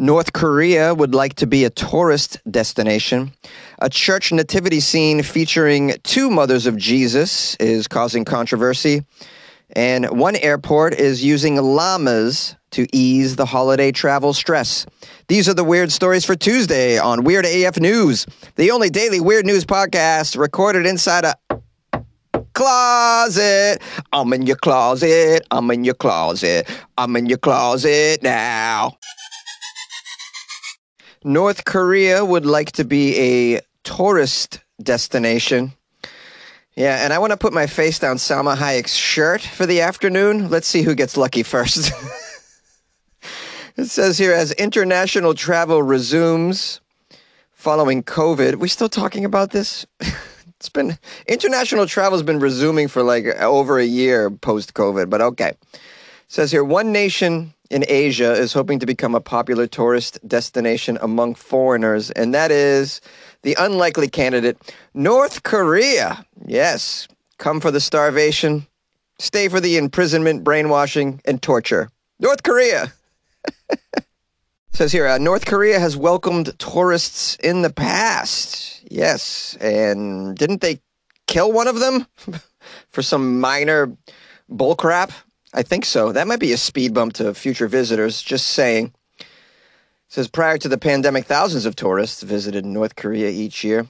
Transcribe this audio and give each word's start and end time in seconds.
North 0.00 0.32
Korea 0.32 0.94
would 0.94 1.14
like 1.14 1.34
to 1.34 1.46
be 1.46 1.66
a 1.66 1.68
tourist 1.68 2.38
destination. 2.50 3.32
A 3.80 3.90
church 3.90 4.32
nativity 4.32 4.80
scene 4.80 5.22
featuring 5.22 5.92
two 6.04 6.30
mothers 6.30 6.64
of 6.64 6.78
Jesus 6.78 7.54
is 7.56 7.86
causing 7.86 8.24
controversy. 8.24 9.04
And 9.76 10.06
one 10.18 10.36
airport 10.36 10.94
is 10.94 11.22
using 11.22 11.56
llamas 11.56 12.56
to 12.70 12.86
ease 12.96 13.36
the 13.36 13.44
holiday 13.44 13.92
travel 13.92 14.32
stress. 14.32 14.86
These 15.28 15.50
are 15.50 15.54
the 15.54 15.64
weird 15.64 15.92
stories 15.92 16.24
for 16.24 16.34
Tuesday 16.34 16.96
on 16.96 17.22
Weird 17.22 17.44
AF 17.44 17.78
News, 17.78 18.24
the 18.56 18.70
only 18.70 18.88
daily 18.88 19.20
weird 19.20 19.44
news 19.44 19.66
podcast 19.66 20.38
recorded 20.38 20.86
inside 20.86 21.26
a 21.26 21.34
closet. 22.54 23.82
I'm 24.14 24.32
in 24.32 24.46
your 24.46 24.56
closet. 24.56 25.46
I'm 25.50 25.70
in 25.70 25.84
your 25.84 25.94
closet. 25.94 26.70
I'm 26.96 27.16
in 27.16 27.26
your 27.26 27.38
closet 27.38 28.22
now. 28.22 28.96
North 31.22 31.66
Korea 31.66 32.24
would 32.24 32.46
like 32.46 32.72
to 32.72 32.84
be 32.84 33.16
a 33.18 33.60
tourist 33.84 34.60
destination. 34.82 35.74
Yeah, 36.74 37.04
and 37.04 37.12
I 37.12 37.18
want 37.18 37.32
to 37.32 37.36
put 37.36 37.52
my 37.52 37.66
face 37.66 37.98
down 37.98 38.16
Salma 38.16 38.56
Hayek's 38.56 38.94
shirt 38.94 39.42
for 39.42 39.66
the 39.66 39.82
afternoon. 39.82 40.48
Let's 40.48 40.66
see 40.66 40.80
who 40.80 40.94
gets 40.94 41.18
lucky 41.18 41.42
first. 41.42 41.92
it 43.76 43.84
says 43.84 44.16
here 44.16 44.32
as 44.32 44.52
international 44.52 45.34
travel 45.34 45.82
resumes 45.82 46.80
following 47.52 48.02
COVID. 48.02 48.56
We 48.56 48.68
still 48.68 48.88
talking 48.88 49.26
about 49.26 49.50
this? 49.50 49.84
it's 50.00 50.70
been 50.70 50.96
international 51.26 51.86
travel 51.86 52.18
has 52.18 52.22
been 52.22 52.40
resuming 52.40 52.88
for 52.88 53.02
like 53.02 53.26
over 53.26 53.78
a 53.78 53.84
year 53.84 54.30
post 54.30 54.72
COVID, 54.72 55.10
but 55.10 55.20
okay. 55.20 55.50
It 55.50 55.80
says 56.28 56.50
here 56.50 56.64
one 56.64 56.92
nation 56.92 57.52
in 57.70 57.84
Asia 57.88 58.32
is 58.32 58.52
hoping 58.52 58.80
to 58.80 58.86
become 58.86 59.14
a 59.14 59.20
popular 59.20 59.66
tourist 59.66 60.18
destination 60.26 60.98
among 61.00 61.36
foreigners, 61.36 62.10
and 62.10 62.34
that 62.34 62.50
is 62.50 63.00
the 63.42 63.56
unlikely 63.58 64.08
candidate, 64.08 64.58
North 64.92 65.44
Korea. 65.44 66.26
Yes, 66.46 67.06
come 67.38 67.60
for 67.60 67.70
the 67.70 67.80
starvation, 67.80 68.66
stay 69.18 69.48
for 69.48 69.60
the 69.60 69.76
imprisonment, 69.76 70.42
brainwashing, 70.42 71.20
and 71.24 71.40
torture. 71.40 71.90
North 72.18 72.42
Korea. 72.42 72.92
Says 74.72 74.92
here, 74.92 75.06
uh, 75.06 75.18
North 75.18 75.46
Korea 75.46 75.78
has 75.78 75.96
welcomed 75.96 76.58
tourists 76.58 77.36
in 77.36 77.62
the 77.62 77.70
past. 77.70 78.82
Yes, 78.90 79.56
and 79.60 80.36
didn't 80.36 80.60
they 80.60 80.80
kill 81.26 81.52
one 81.52 81.68
of 81.68 81.78
them 81.78 82.06
for 82.90 83.02
some 83.02 83.40
minor 83.40 83.96
bullcrap? 84.50 85.12
I 85.52 85.62
think 85.62 85.84
so. 85.84 86.12
That 86.12 86.28
might 86.28 86.38
be 86.38 86.52
a 86.52 86.56
speed 86.56 86.94
bump 86.94 87.14
to 87.14 87.34
future 87.34 87.66
visitors. 87.66 88.22
Just 88.22 88.46
saying 88.46 88.94
says 90.08 90.28
prior 90.28 90.58
to 90.58 90.68
the 90.68 90.78
pandemic, 90.78 91.24
thousands 91.24 91.66
of 91.66 91.76
tourists 91.76 92.22
visited 92.22 92.64
North 92.64 92.96
Korea 92.96 93.30
each 93.30 93.62
year, 93.64 93.86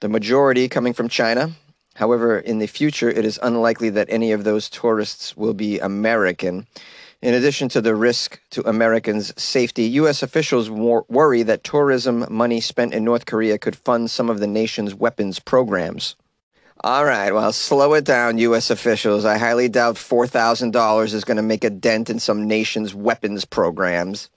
the 0.00 0.08
majority 0.08 0.68
coming 0.68 0.92
from 0.92 1.08
China. 1.08 1.52
However, 1.96 2.38
in 2.38 2.58
the 2.58 2.66
future, 2.66 3.10
it 3.10 3.24
is 3.24 3.38
unlikely 3.42 3.90
that 3.90 4.08
any 4.10 4.32
of 4.32 4.44
those 4.44 4.70
tourists 4.70 5.36
will 5.36 5.54
be 5.54 5.78
American. 5.78 6.66
In 7.20 7.34
addition 7.34 7.68
to 7.70 7.82
the 7.82 7.94
risk 7.94 8.40
to 8.50 8.66
Americans' 8.66 9.34
safety, 9.40 9.82
U.S. 10.00 10.22
officials 10.22 10.70
wor- 10.70 11.04
worry 11.08 11.42
that 11.42 11.64
tourism 11.64 12.24
money 12.30 12.60
spent 12.60 12.94
in 12.94 13.04
North 13.04 13.26
Korea 13.26 13.58
could 13.58 13.76
fund 13.76 14.10
some 14.10 14.30
of 14.30 14.40
the 14.40 14.46
nation's 14.46 14.94
weapons 14.94 15.38
programs. 15.38 16.16
All 16.82 17.04
right, 17.04 17.30
well, 17.30 17.52
slow 17.52 17.92
it 17.92 18.06
down, 18.06 18.38
U.S. 18.38 18.70
officials. 18.70 19.26
I 19.26 19.36
highly 19.36 19.68
doubt 19.68 19.96
$4,000 19.96 21.12
is 21.12 21.24
going 21.24 21.36
to 21.36 21.42
make 21.42 21.62
a 21.62 21.68
dent 21.68 22.08
in 22.08 22.18
some 22.18 22.48
nation's 22.48 22.94
weapons 22.94 23.44
programs 23.44 24.30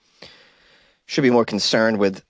should 1.06 1.22
be 1.22 1.30
more 1.30 1.46
concerned 1.46 1.98
with 1.98 2.22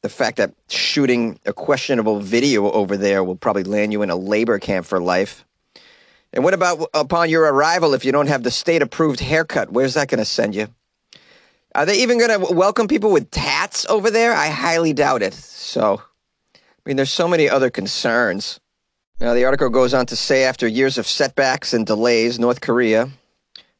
the 0.00 0.08
fact 0.08 0.38
that 0.38 0.54
shooting 0.70 1.38
a 1.44 1.52
questionable 1.52 2.20
video 2.20 2.70
over 2.70 2.96
there 2.96 3.22
will 3.22 3.36
probably 3.36 3.64
land 3.64 3.92
you 3.92 4.00
in 4.00 4.08
a 4.08 4.16
labor 4.16 4.58
camp 4.58 4.86
for 4.86 4.98
life. 4.98 5.44
And 6.32 6.42
what 6.42 6.54
about 6.54 6.88
upon 6.94 7.28
your 7.28 7.42
arrival 7.42 7.92
if 7.92 8.06
you 8.06 8.12
don't 8.12 8.28
have 8.28 8.44
the 8.44 8.50
state 8.50 8.80
approved 8.80 9.20
haircut? 9.20 9.72
Where's 9.72 9.92
that 9.92 10.08
going 10.08 10.18
to 10.20 10.24
send 10.24 10.54
you? 10.54 10.68
Are 11.74 11.84
they 11.84 12.02
even 12.02 12.18
going 12.18 12.40
to 12.40 12.54
welcome 12.54 12.88
people 12.88 13.12
with 13.12 13.30
tats 13.30 13.84
over 13.90 14.10
there? 14.10 14.32
I 14.32 14.48
highly 14.48 14.94
doubt 14.94 15.22
it. 15.22 15.34
So, 15.34 16.00
I 16.54 16.58
mean, 16.86 16.96
there's 16.96 17.10
so 17.10 17.28
many 17.28 17.48
other 17.48 17.68
concerns. 17.68 18.58
Now, 19.20 19.32
the 19.32 19.44
article 19.44 19.70
goes 19.70 19.94
on 19.94 20.06
to 20.06 20.16
say 20.16 20.42
after 20.42 20.66
years 20.66 20.98
of 20.98 21.06
setbacks 21.06 21.72
and 21.72 21.86
delays, 21.86 22.40
North 22.40 22.60
Korea 22.60 23.10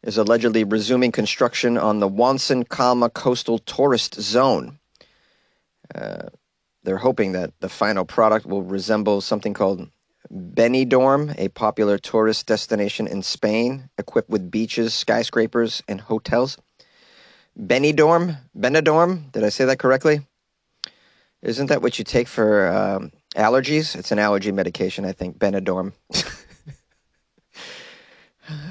is 0.04 0.16
allegedly 0.16 0.62
resuming 0.62 1.10
construction 1.10 1.76
on 1.76 1.98
the 1.98 2.08
Wonsan 2.08 2.68
Kalma 2.68 3.12
coastal 3.12 3.58
tourist 3.58 4.14
zone. 4.14 4.78
Uh, 5.92 6.28
they're 6.84 6.98
hoping 6.98 7.32
that 7.32 7.52
the 7.58 7.68
final 7.68 8.04
product 8.04 8.46
will 8.46 8.62
resemble 8.62 9.20
something 9.20 9.54
called 9.54 9.90
Benidorm, 10.32 11.34
a 11.36 11.48
popular 11.48 11.98
tourist 11.98 12.46
destination 12.46 13.08
in 13.08 13.22
Spain, 13.22 13.90
equipped 13.98 14.30
with 14.30 14.52
beaches, 14.52 14.94
skyscrapers, 14.94 15.82
and 15.88 16.00
hotels. 16.00 16.58
Benidorm, 17.58 18.38
Benidorm, 18.56 19.32
did 19.32 19.42
I 19.42 19.48
say 19.48 19.64
that 19.64 19.80
correctly? 19.80 20.20
Isn't 21.42 21.66
that 21.66 21.82
what 21.82 21.98
you 21.98 22.04
take 22.04 22.28
for 22.28 22.68
um, 22.68 23.12
allergies? 23.34 23.96
It's 23.96 24.12
an 24.12 24.18
allergy 24.18 24.52
medication, 24.52 25.04
I 25.04 25.12
think, 25.12 25.38
Benidorm. 25.38 25.92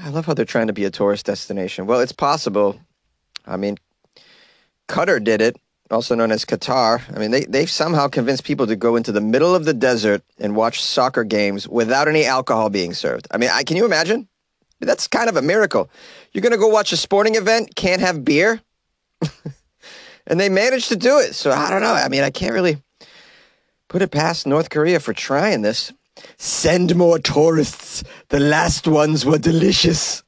I 0.04 0.08
love 0.10 0.26
how 0.26 0.34
they're 0.34 0.44
trying 0.44 0.68
to 0.68 0.72
be 0.72 0.84
a 0.84 0.90
tourist 0.90 1.26
destination. 1.26 1.86
Well, 1.86 2.00
it's 2.00 2.12
possible. 2.12 2.78
I 3.46 3.56
mean, 3.56 3.76
Qatar 4.88 5.22
did 5.22 5.40
it, 5.40 5.56
also 5.90 6.14
known 6.14 6.30
as 6.30 6.44
Qatar. 6.44 7.02
I 7.14 7.18
mean, 7.18 7.30
they, 7.30 7.44
they've 7.44 7.70
somehow 7.70 8.08
convinced 8.08 8.44
people 8.44 8.66
to 8.66 8.76
go 8.76 8.96
into 8.96 9.12
the 9.12 9.20
middle 9.20 9.54
of 9.54 9.64
the 9.64 9.74
desert 9.74 10.22
and 10.38 10.54
watch 10.54 10.82
soccer 10.82 11.24
games 11.24 11.68
without 11.68 12.08
any 12.08 12.24
alcohol 12.24 12.70
being 12.70 12.94
served. 12.94 13.26
I 13.30 13.38
mean, 13.38 13.50
I, 13.52 13.62
can 13.64 13.76
you 13.76 13.84
imagine? 13.84 14.28
That's 14.80 15.08
kind 15.08 15.28
of 15.28 15.36
a 15.36 15.42
miracle. 15.42 15.90
You're 16.32 16.42
going 16.42 16.52
to 16.52 16.58
go 16.58 16.68
watch 16.68 16.92
a 16.92 16.96
sporting 16.96 17.36
event, 17.36 17.74
can't 17.74 18.00
have 18.00 18.24
beer? 18.24 18.60
and 20.26 20.38
they 20.38 20.48
managed 20.48 20.88
to 20.88 20.96
do 20.96 21.18
it. 21.18 21.34
So 21.34 21.50
I 21.50 21.70
don't 21.70 21.82
know. 21.82 21.94
I 21.94 22.08
mean, 22.08 22.22
I 22.22 22.30
can't 22.30 22.52
really 22.52 22.78
put 23.88 24.02
it 24.02 24.10
past 24.10 24.46
North 24.46 24.70
Korea 24.70 25.00
for 25.00 25.12
trying 25.12 25.62
this. 25.62 25.92
Send 26.36 26.94
more 26.94 27.18
tourists. 27.18 28.04
The 28.28 28.40
last 28.40 28.86
ones 28.86 29.24
were 29.24 29.38
delicious. 29.38 30.22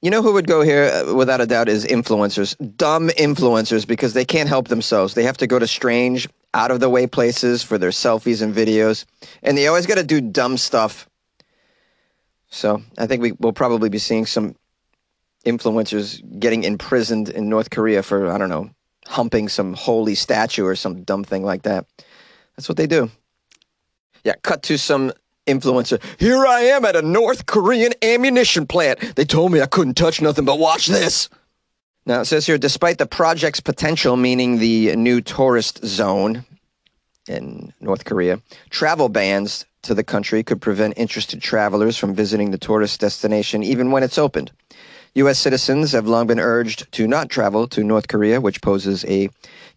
You 0.00 0.10
know 0.10 0.22
who 0.22 0.34
would 0.34 0.46
go 0.46 0.60
here 0.62 0.84
uh, 0.84 1.14
without 1.14 1.40
a 1.40 1.46
doubt 1.46 1.68
is 1.68 1.86
influencers. 1.86 2.54
Dumb 2.76 3.08
influencers 3.08 3.86
because 3.86 4.12
they 4.12 4.24
can't 4.24 4.48
help 4.48 4.68
themselves. 4.68 5.14
They 5.14 5.22
have 5.24 5.38
to 5.38 5.46
go 5.46 5.58
to 5.58 5.66
strange, 5.66 6.28
out 6.54 6.70
of 6.70 6.80
the 6.80 6.88
way 6.88 7.06
places 7.06 7.62
for 7.62 7.76
their 7.76 7.90
selfies 7.90 8.40
and 8.40 8.54
videos. 8.54 9.04
And 9.42 9.58
they 9.58 9.66
always 9.66 9.86
got 9.86 9.96
to 9.96 10.04
do 10.04 10.20
dumb 10.20 10.56
stuff. 10.56 11.08
So 12.48 12.80
I 12.96 13.06
think 13.06 13.20
we 13.20 13.32
will 13.32 13.52
probably 13.52 13.88
be 13.88 13.98
seeing 13.98 14.24
some 14.24 14.54
influencers 15.44 16.22
getting 16.38 16.62
imprisoned 16.62 17.28
in 17.28 17.48
North 17.48 17.70
Korea 17.70 18.02
for, 18.02 18.30
I 18.30 18.38
don't 18.38 18.48
know, 18.48 18.70
humping 19.06 19.48
some 19.48 19.74
holy 19.74 20.14
statue 20.14 20.64
or 20.64 20.76
some 20.76 21.02
dumb 21.02 21.24
thing 21.24 21.44
like 21.44 21.62
that. 21.62 21.86
That's 22.56 22.68
what 22.68 22.76
they 22.76 22.86
do. 22.86 23.10
Yeah, 24.24 24.34
cut 24.42 24.62
to 24.64 24.78
some 24.78 25.12
influencer. 25.46 26.02
Here 26.18 26.46
I 26.46 26.60
am 26.60 26.84
at 26.84 26.96
a 26.96 27.02
North 27.02 27.46
Korean 27.46 27.92
ammunition 28.02 28.66
plant. 28.66 29.16
They 29.16 29.24
told 29.24 29.52
me 29.52 29.60
I 29.60 29.66
couldn't 29.66 29.94
touch 29.94 30.22
nothing, 30.22 30.44
but 30.44 30.58
watch 30.58 30.86
this. 30.86 31.28
Now 32.06 32.20
it 32.20 32.26
says 32.26 32.46
here, 32.46 32.58
despite 32.58 32.98
the 32.98 33.06
project's 33.06 33.60
potential, 33.60 34.16
meaning 34.16 34.58
the 34.58 34.94
new 34.96 35.20
tourist 35.20 35.84
zone 35.84 36.44
in 37.28 37.72
North 37.80 38.04
Korea, 38.04 38.40
travel 38.70 39.08
bans 39.08 39.66
to 39.82 39.94
the 39.94 40.04
country 40.04 40.42
could 40.42 40.60
prevent 40.60 40.94
interested 40.96 41.42
travelers 41.42 41.96
from 41.96 42.14
visiting 42.14 42.50
the 42.50 42.58
tourist 42.58 43.00
destination 43.00 43.62
even 43.62 43.90
when 43.90 44.02
it's 44.02 44.18
opened. 44.18 44.50
U.S. 45.14 45.38
citizens 45.38 45.92
have 45.92 46.08
long 46.08 46.26
been 46.26 46.40
urged 46.40 46.90
to 46.92 47.06
not 47.06 47.28
travel 47.30 47.68
to 47.68 47.84
North 47.84 48.08
Korea, 48.08 48.40
which 48.40 48.60
poses 48.60 49.04
a 49.04 49.28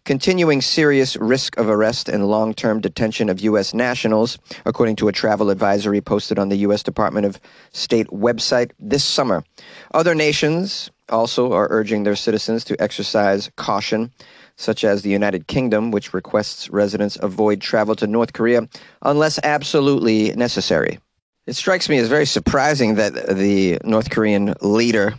continuing 0.08 0.62
serious 0.62 1.16
risk 1.16 1.54
of 1.58 1.68
arrest 1.68 2.08
and 2.08 2.26
long 2.26 2.54
term 2.54 2.80
detention 2.80 3.28
of 3.28 3.40
U.S. 3.40 3.74
nationals, 3.74 4.38
according 4.64 4.96
to 4.96 5.08
a 5.08 5.12
travel 5.12 5.50
advisory 5.50 6.00
posted 6.00 6.38
on 6.38 6.48
the 6.48 6.56
U.S. 6.68 6.82
Department 6.82 7.26
of 7.26 7.38
State 7.72 8.06
website 8.06 8.70
this 8.78 9.04
summer. 9.04 9.44
Other 9.92 10.14
nations 10.14 10.90
also 11.10 11.52
are 11.52 11.66
urging 11.68 12.04
their 12.04 12.16
citizens 12.16 12.64
to 12.64 12.82
exercise 12.82 13.50
caution, 13.56 14.10
such 14.56 14.82
as 14.82 15.02
the 15.02 15.10
United 15.10 15.46
Kingdom, 15.46 15.90
which 15.90 16.14
requests 16.14 16.70
residents 16.70 17.18
avoid 17.20 17.60
travel 17.60 17.94
to 17.96 18.06
North 18.06 18.32
Korea 18.32 18.66
unless 19.02 19.38
absolutely 19.42 20.32
necessary. 20.32 20.98
It 21.46 21.54
strikes 21.54 21.86
me 21.86 21.98
as 21.98 22.08
very 22.08 22.24
surprising 22.24 22.94
that 22.94 23.36
the 23.36 23.76
North 23.84 24.08
Korean 24.08 24.54
leader, 24.62 25.16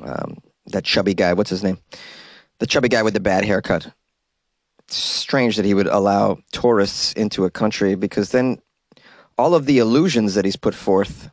um, 0.00 0.38
that 0.68 0.84
chubby 0.84 1.12
guy, 1.12 1.34
what's 1.34 1.50
his 1.50 1.62
name? 1.62 1.76
The 2.60 2.66
chubby 2.66 2.88
guy 2.88 3.02
with 3.02 3.14
the 3.14 3.20
bad 3.20 3.44
haircut. 3.44 3.90
It's 4.80 4.96
strange 4.96 5.56
that 5.56 5.64
he 5.64 5.74
would 5.74 5.86
allow 5.86 6.38
tourists 6.52 7.12
into 7.14 7.44
a 7.44 7.50
country 7.50 7.94
because 7.94 8.30
then 8.30 8.60
all 9.36 9.54
of 9.54 9.66
the 9.66 9.78
illusions 9.78 10.34
that 10.34 10.44
he's 10.44 10.56
put 10.56 10.74
forth 10.74 11.30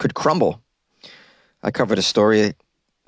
could 0.00 0.14
crumble. 0.14 0.62
I 1.62 1.70
covered 1.70 1.98
a 1.98 2.02
story 2.02 2.54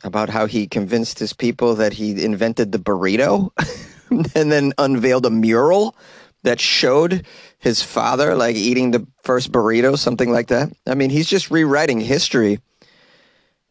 about 0.04 0.28
how 0.28 0.46
he 0.46 0.66
convinced 0.66 1.18
his 1.18 1.32
people 1.32 1.74
that 1.76 1.94
he 1.94 2.22
invented 2.22 2.70
the 2.70 2.78
burrito 2.78 3.50
and 4.34 4.52
then 4.52 4.72
unveiled 4.78 5.26
a 5.26 5.30
mural 5.30 5.96
that 6.42 6.60
showed 6.60 7.26
his 7.58 7.82
father 7.82 8.34
like 8.34 8.56
eating 8.56 8.90
the 8.90 9.06
first 9.22 9.50
burrito, 9.50 9.98
something 9.98 10.30
like 10.30 10.48
that. 10.48 10.70
I 10.86 10.94
mean, 10.94 11.10
he's 11.10 11.28
just 11.28 11.50
rewriting 11.50 12.00
history 12.00 12.60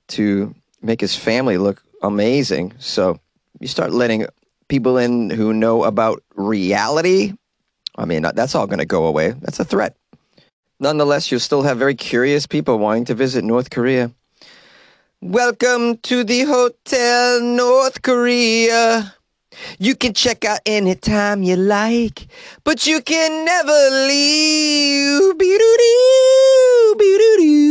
to 0.09 0.55
make 0.81 0.99
his 0.99 1.15
family 1.15 1.57
look 1.57 1.83
amazing. 2.01 2.73
So 2.79 3.19
you 3.59 3.67
start 3.67 3.91
letting 3.91 4.25
people 4.67 4.97
in 4.97 5.29
who 5.29 5.53
know 5.53 5.83
about 5.83 6.23
reality. 6.35 7.33
I 7.95 8.05
mean, 8.05 8.21
that's 8.21 8.53
all 8.55 8.67
going 8.67 8.79
to 8.79 8.85
go 8.85 9.05
away. 9.05 9.31
That's 9.31 9.59
a 9.59 9.65
threat. 9.65 9.95
Nonetheless, 10.79 11.31
you'll 11.31 11.39
still 11.39 11.63
have 11.63 11.79
very 11.79 11.95
curious 11.95 12.45
people 12.45 12.77
wanting 12.77 13.05
to 13.05 13.15
visit 13.15 13.43
North 13.43 13.69
Korea. 13.71 14.11
Welcome 15.21 15.97
to 16.03 16.23
the 16.23 16.43
Hotel 16.43 17.41
North 17.41 18.03
Korea. 18.03 19.15
You 19.79 19.95
can 19.95 20.13
check 20.13 20.45
out 20.45 20.59
anytime 20.67 21.41
you 21.41 21.55
like, 21.55 22.27
but 22.63 22.85
you 22.85 23.01
can 23.01 23.43
never 23.43 24.05
leave. 24.07 25.35
Be-doo-doo, 25.35 26.95
be-doo-doo, 26.99 27.66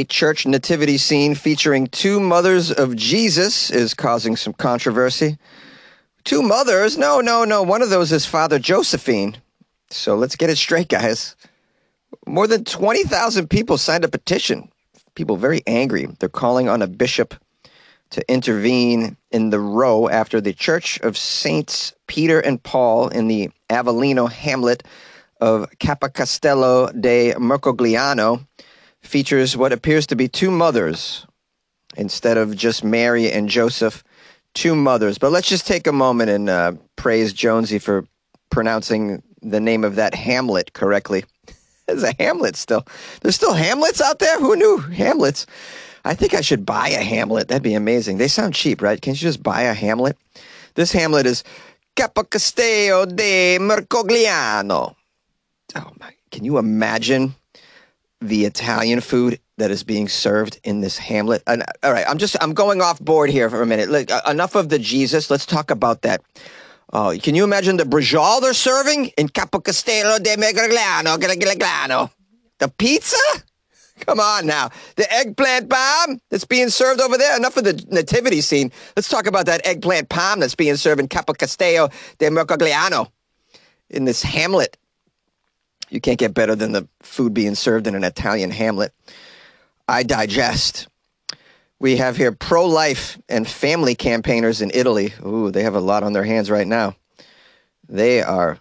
A 0.00 0.04
church 0.04 0.46
nativity 0.46 0.96
scene 0.96 1.34
featuring 1.34 1.86
two 1.86 2.20
mothers 2.20 2.72
of 2.72 2.96
Jesus 2.96 3.70
is 3.70 3.92
causing 3.92 4.34
some 4.34 4.54
controversy. 4.54 5.36
Two 6.24 6.40
mothers? 6.40 6.96
No, 6.96 7.20
no, 7.20 7.44
no. 7.44 7.62
One 7.62 7.82
of 7.82 7.90
those 7.90 8.10
is 8.10 8.24
Father 8.24 8.58
Josephine. 8.58 9.36
So 9.90 10.14
let's 10.14 10.36
get 10.36 10.48
it 10.48 10.56
straight, 10.56 10.88
guys. 10.88 11.36
More 12.26 12.46
than 12.46 12.64
20,000 12.64 13.48
people 13.48 13.76
signed 13.76 14.02
a 14.02 14.08
petition. 14.08 14.70
People 15.14 15.36
very 15.36 15.60
angry. 15.66 16.06
They're 16.18 16.30
calling 16.30 16.66
on 16.66 16.80
a 16.80 16.86
bishop 16.86 17.34
to 18.08 18.32
intervene 18.32 19.18
in 19.30 19.50
the 19.50 19.60
row 19.60 20.08
after 20.08 20.40
the 20.40 20.54
Church 20.54 20.98
of 21.00 21.18
Saints 21.18 21.92
Peter 22.06 22.40
and 22.40 22.62
Paul 22.62 23.08
in 23.08 23.28
the 23.28 23.50
Avellino 23.68 24.32
hamlet 24.32 24.82
of 25.42 25.68
Capocastello 25.78 26.90
de 26.98 27.34
Mercogliano 27.34 28.46
features 29.02 29.56
what 29.56 29.72
appears 29.72 30.06
to 30.08 30.16
be 30.16 30.28
two 30.28 30.50
mothers 30.50 31.26
instead 31.96 32.36
of 32.36 32.56
just 32.56 32.84
Mary 32.84 33.30
and 33.30 33.48
Joseph, 33.48 34.04
two 34.54 34.74
mothers. 34.74 35.18
But 35.18 35.32
let's 35.32 35.48
just 35.48 35.66
take 35.66 35.86
a 35.86 35.92
moment 35.92 36.30
and 36.30 36.48
uh, 36.48 36.72
praise 36.96 37.32
Jonesy 37.32 37.78
for 37.78 38.06
pronouncing 38.50 39.22
the 39.42 39.60
name 39.60 39.84
of 39.84 39.96
that 39.96 40.14
hamlet 40.14 40.72
correctly. 40.72 41.24
There's 41.86 42.02
a 42.02 42.14
hamlet 42.18 42.56
still. 42.56 42.86
There's 43.20 43.34
still 43.34 43.54
hamlets 43.54 44.00
out 44.00 44.18
there? 44.18 44.38
Who 44.38 44.56
knew? 44.56 44.78
Hamlets. 44.78 45.46
I 46.04 46.14
think 46.14 46.34
I 46.34 46.40
should 46.40 46.64
buy 46.64 46.88
a 46.88 47.02
hamlet. 47.02 47.48
That'd 47.48 47.62
be 47.62 47.74
amazing. 47.74 48.18
They 48.18 48.28
sound 48.28 48.54
cheap, 48.54 48.80
right? 48.80 49.00
Can't 49.00 49.20
you 49.20 49.28
just 49.28 49.42
buy 49.42 49.62
a 49.62 49.74
hamlet? 49.74 50.16
This 50.74 50.92
hamlet 50.92 51.26
is 51.26 51.44
Capocastello 51.96 53.04
de 53.14 53.58
Mercogliano. 53.58 54.94
Oh 55.76 55.92
my, 56.00 56.12
can 56.30 56.44
you 56.44 56.58
imagine 56.58 57.34
the 58.20 58.44
Italian 58.44 59.00
food 59.00 59.40
that 59.58 59.70
is 59.70 59.82
being 59.82 60.08
served 60.08 60.60
in 60.64 60.80
this 60.80 60.98
hamlet? 60.98 61.42
And, 61.46 61.64
all 61.82 61.92
right, 61.92 62.06
I'm 62.08 62.18
just 62.18 62.36
I'm 62.40 62.54
going 62.54 62.80
off 62.80 63.00
board 63.00 63.30
here 63.30 63.50
for 63.50 63.62
a 63.62 63.66
minute. 63.66 63.90
Look, 63.90 64.10
uh, 64.10 64.20
enough 64.28 64.54
of 64.54 64.68
the 64.68 64.78
Jesus. 64.78 65.30
Let's 65.30 65.46
talk 65.46 65.70
about 65.70 66.02
that 66.02 66.22
Oh, 66.92 67.16
can 67.22 67.36
you 67.36 67.44
imagine 67.44 67.76
the 67.76 67.84
braciole 67.84 68.40
they're 68.40 68.52
serving 68.52 69.06
in 69.16 69.28
Capocastello 69.28 70.20
de 70.20 70.36
Mercogliano? 70.36 72.10
The 72.58 72.68
pizza? 72.68 73.16
Come 74.00 74.18
on 74.18 74.46
now. 74.46 74.70
The 74.96 75.12
eggplant 75.12 75.70
palm 75.70 76.20
that's 76.30 76.44
being 76.44 76.68
served 76.68 77.00
over 77.00 77.16
there. 77.16 77.36
Enough 77.36 77.58
of 77.58 77.64
the 77.64 77.84
nativity 77.90 78.40
scene. 78.40 78.72
Let's 78.96 79.08
talk 79.08 79.26
about 79.26 79.46
that 79.46 79.64
eggplant 79.64 80.08
palm 80.08 80.40
that's 80.40 80.56
being 80.56 80.76
served 80.76 81.00
in 81.00 81.06
Capocastello 81.06 81.92
de 82.18 82.28
Mercogliano 82.28 83.10
in 83.88 84.04
this 84.04 84.22
hamlet. 84.22 84.76
You 85.90 86.00
can't 86.00 86.18
get 86.18 86.34
better 86.34 86.54
than 86.54 86.72
the 86.72 86.88
food 87.02 87.34
being 87.34 87.54
served 87.54 87.86
in 87.86 87.94
an 87.94 88.04
Italian 88.04 88.50
hamlet. 88.50 88.92
I 89.88 90.04
digest. 90.04 90.88
We 91.80 91.96
have 91.96 92.16
here 92.16 92.32
pro 92.32 92.66
life 92.66 93.18
and 93.28 93.46
family 93.46 93.94
campaigners 93.94 94.62
in 94.62 94.70
Italy. 94.72 95.12
Ooh, 95.26 95.50
they 95.50 95.64
have 95.64 95.74
a 95.74 95.80
lot 95.80 96.02
on 96.02 96.12
their 96.12 96.24
hands 96.24 96.50
right 96.50 96.66
now. 96.66 96.94
They 97.88 98.22
are 98.22 98.58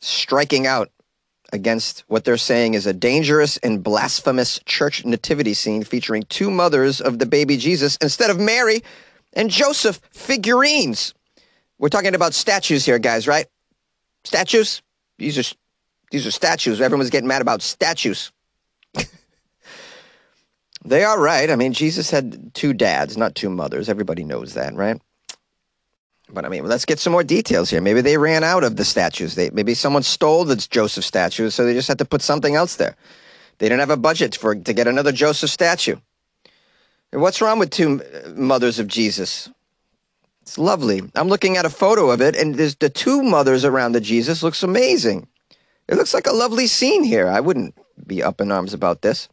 striking 0.00 0.66
out 0.66 0.90
against 1.52 2.04
what 2.06 2.24
they're 2.24 2.36
saying 2.36 2.74
is 2.74 2.86
a 2.86 2.92
dangerous 2.92 3.56
and 3.58 3.82
blasphemous 3.82 4.60
church 4.66 5.04
nativity 5.04 5.54
scene 5.54 5.82
featuring 5.82 6.22
two 6.24 6.50
mothers 6.50 7.00
of 7.00 7.18
the 7.18 7.26
baby 7.26 7.56
Jesus 7.56 7.96
instead 8.00 8.30
of 8.30 8.38
Mary 8.38 8.82
and 9.32 9.50
Joseph 9.50 10.00
figurines. 10.10 11.14
We're 11.78 11.88
talking 11.88 12.14
about 12.14 12.34
statues 12.34 12.84
here, 12.84 12.98
guys, 12.98 13.26
right? 13.26 13.46
Statues? 14.24 14.82
These 15.18 15.38
are 15.38 15.54
these 16.10 16.26
are 16.26 16.30
statues. 16.30 16.80
Everyone's 16.80 17.10
getting 17.10 17.28
mad 17.28 17.42
about 17.42 17.62
statues. 17.62 18.32
They 20.82 21.04
are 21.04 21.20
right. 21.20 21.50
I 21.50 21.56
mean, 21.56 21.74
Jesus 21.74 22.10
had 22.10 22.54
two 22.54 22.72
dads, 22.72 23.16
not 23.16 23.34
two 23.34 23.50
mothers. 23.50 23.90
Everybody 23.90 24.24
knows 24.24 24.54
that, 24.54 24.74
right? 24.74 24.98
But 26.32 26.44
I 26.44 26.48
mean, 26.48 26.64
let's 26.64 26.84
get 26.84 26.98
some 26.98 27.12
more 27.12 27.24
details 27.24 27.70
here. 27.70 27.80
Maybe 27.80 28.00
they 28.00 28.16
ran 28.16 28.44
out 28.44 28.64
of 28.64 28.76
the 28.76 28.84
statues. 28.84 29.34
They, 29.34 29.50
maybe 29.50 29.74
someone 29.74 30.02
stole 30.02 30.44
the 30.44 30.56
Joseph 30.56 31.04
statue, 31.04 31.50
so 31.50 31.64
they 31.64 31.74
just 31.74 31.88
had 31.88 31.98
to 31.98 32.04
put 32.04 32.22
something 32.22 32.54
else 32.54 32.76
there. 32.76 32.96
They 33.58 33.68
didn't 33.68 33.80
have 33.80 33.90
a 33.90 33.96
budget 33.96 34.36
for 34.36 34.54
to 34.54 34.72
get 34.72 34.86
another 34.86 35.12
Joseph 35.12 35.50
statue. 35.50 35.96
What's 37.12 37.42
wrong 37.42 37.58
with 37.58 37.70
two 37.70 38.00
mothers 38.34 38.78
of 38.78 38.86
Jesus? 38.86 39.50
It's 40.42 40.56
lovely. 40.56 41.02
I'm 41.14 41.28
looking 41.28 41.56
at 41.56 41.66
a 41.66 41.70
photo 41.70 42.10
of 42.10 42.20
it, 42.20 42.36
and 42.36 42.54
there's 42.54 42.76
the 42.76 42.88
two 42.88 43.22
mothers 43.22 43.64
around 43.64 43.92
the 43.92 44.00
Jesus 44.00 44.42
looks 44.42 44.62
amazing. 44.62 45.26
It 45.90 45.96
looks 45.96 46.14
like 46.14 46.26
a 46.26 46.32
lovely 46.32 46.66
scene 46.66 47.04
here. 47.04 47.28
I 47.28 47.40
wouldn't 47.40 47.74
be 48.06 48.22
up 48.22 48.40
in 48.40 48.50
arms 48.50 48.72
about 48.72 49.02
this 49.02 49.28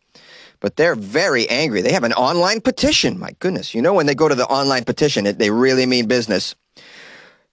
but 0.60 0.76
they're 0.76 0.96
very 0.96 1.48
angry. 1.50 1.82
They 1.82 1.94
have 1.94 2.04
an 2.04 2.14
online 2.14 2.62
petition. 2.62 3.20
My 3.20 3.32
goodness. 3.40 3.74
You 3.74 3.82
know, 3.82 3.94
when 3.94 4.06
they 4.06 4.16
go 4.16 4.28
to 4.28 4.36
the 4.36 4.48
online 4.48 4.86
petition, 4.86 5.26
it, 5.26 5.38
they 5.38 5.52
really 5.52 5.86
mean 5.86 6.08
business. 6.08 6.56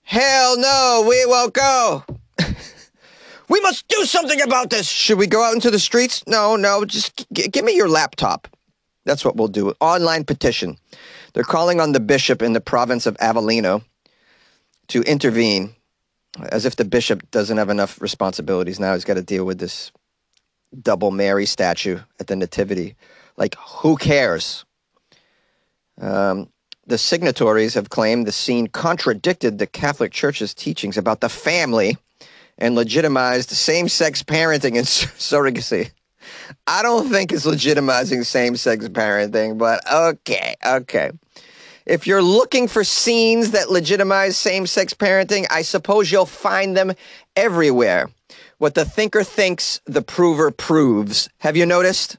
Hell 0.02 0.58
no, 0.58 1.04
we 1.08 1.24
won't 1.26 1.54
go. 1.54 2.04
we 3.48 3.60
must 3.60 3.88
do 3.88 4.04
something 4.04 4.40
about 4.40 4.70
this. 4.70 4.88
Should 4.88 5.18
we 5.18 5.26
go 5.26 5.42
out 5.42 5.54
into 5.54 5.70
the 5.70 5.78
streets? 5.78 6.22
No, 6.26 6.56
no, 6.56 6.84
just 6.84 7.30
g- 7.32 7.48
give 7.48 7.64
me 7.64 7.76
your 7.76 7.88
laptop. 7.88 8.48
That's 9.04 9.24
what 9.24 9.36
we'll 9.36 9.48
do. 9.48 9.74
Online 9.80 10.24
petition. 10.24 10.78
They're 11.32 11.42
calling 11.42 11.80
on 11.80 11.92
the 11.92 12.00
bishop 12.00 12.42
in 12.42 12.52
the 12.52 12.60
province 12.60 13.06
of 13.06 13.16
Avellino 13.18 13.82
to 14.88 15.02
intervene, 15.02 15.74
as 16.48 16.64
if 16.64 16.76
the 16.76 16.84
bishop 16.84 17.30
doesn't 17.30 17.58
have 17.58 17.70
enough 17.70 18.00
responsibilities 18.00 18.80
now. 18.80 18.94
He's 18.94 19.04
got 19.04 19.14
to 19.14 19.22
deal 19.22 19.44
with 19.44 19.58
this 19.58 19.92
double 20.82 21.10
Mary 21.10 21.46
statue 21.46 22.00
at 22.18 22.26
the 22.26 22.36
Nativity. 22.36 22.96
Like, 23.36 23.56
who 23.56 23.96
cares? 23.96 24.64
Um, 26.00 26.48
the 26.86 26.98
signatories 26.98 27.74
have 27.74 27.90
claimed 27.90 28.26
the 28.26 28.32
scene 28.32 28.66
contradicted 28.66 29.58
the 29.58 29.66
Catholic 29.66 30.12
Church's 30.12 30.54
teachings 30.54 30.98
about 30.98 31.20
the 31.20 31.28
family 31.28 31.96
and 32.58 32.74
legitimized 32.74 33.50
same 33.50 33.88
sex 33.88 34.22
parenting 34.22 34.76
and 34.76 34.86
surrogacy. 34.86 35.90
I 36.66 36.82
don't 36.82 37.10
think 37.10 37.32
it's 37.32 37.46
legitimizing 37.46 38.24
same 38.24 38.56
sex 38.56 38.88
parenting, 38.88 39.58
but 39.58 39.80
okay, 39.90 40.54
okay. 40.64 41.10
If 41.86 42.06
you're 42.06 42.22
looking 42.22 42.66
for 42.66 42.82
scenes 42.82 43.50
that 43.50 43.70
legitimize 43.70 44.38
same 44.38 44.66
sex 44.66 44.94
parenting, 44.94 45.46
I 45.50 45.60
suppose 45.62 46.10
you'll 46.10 46.24
find 46.24 46.74
them 46.74 46.94
everywhere. 47.36 48.08
What 48.56 48.74
the 48.74 48.86
thinker 48.86 49.22
thinks, 49.22 49.82
the 49.84 50.00
prover 50.00 50.50
proves. 50.50 51.28
Have 51.38 51.58
you 51.58 51.66
noticed? 51.66 52.16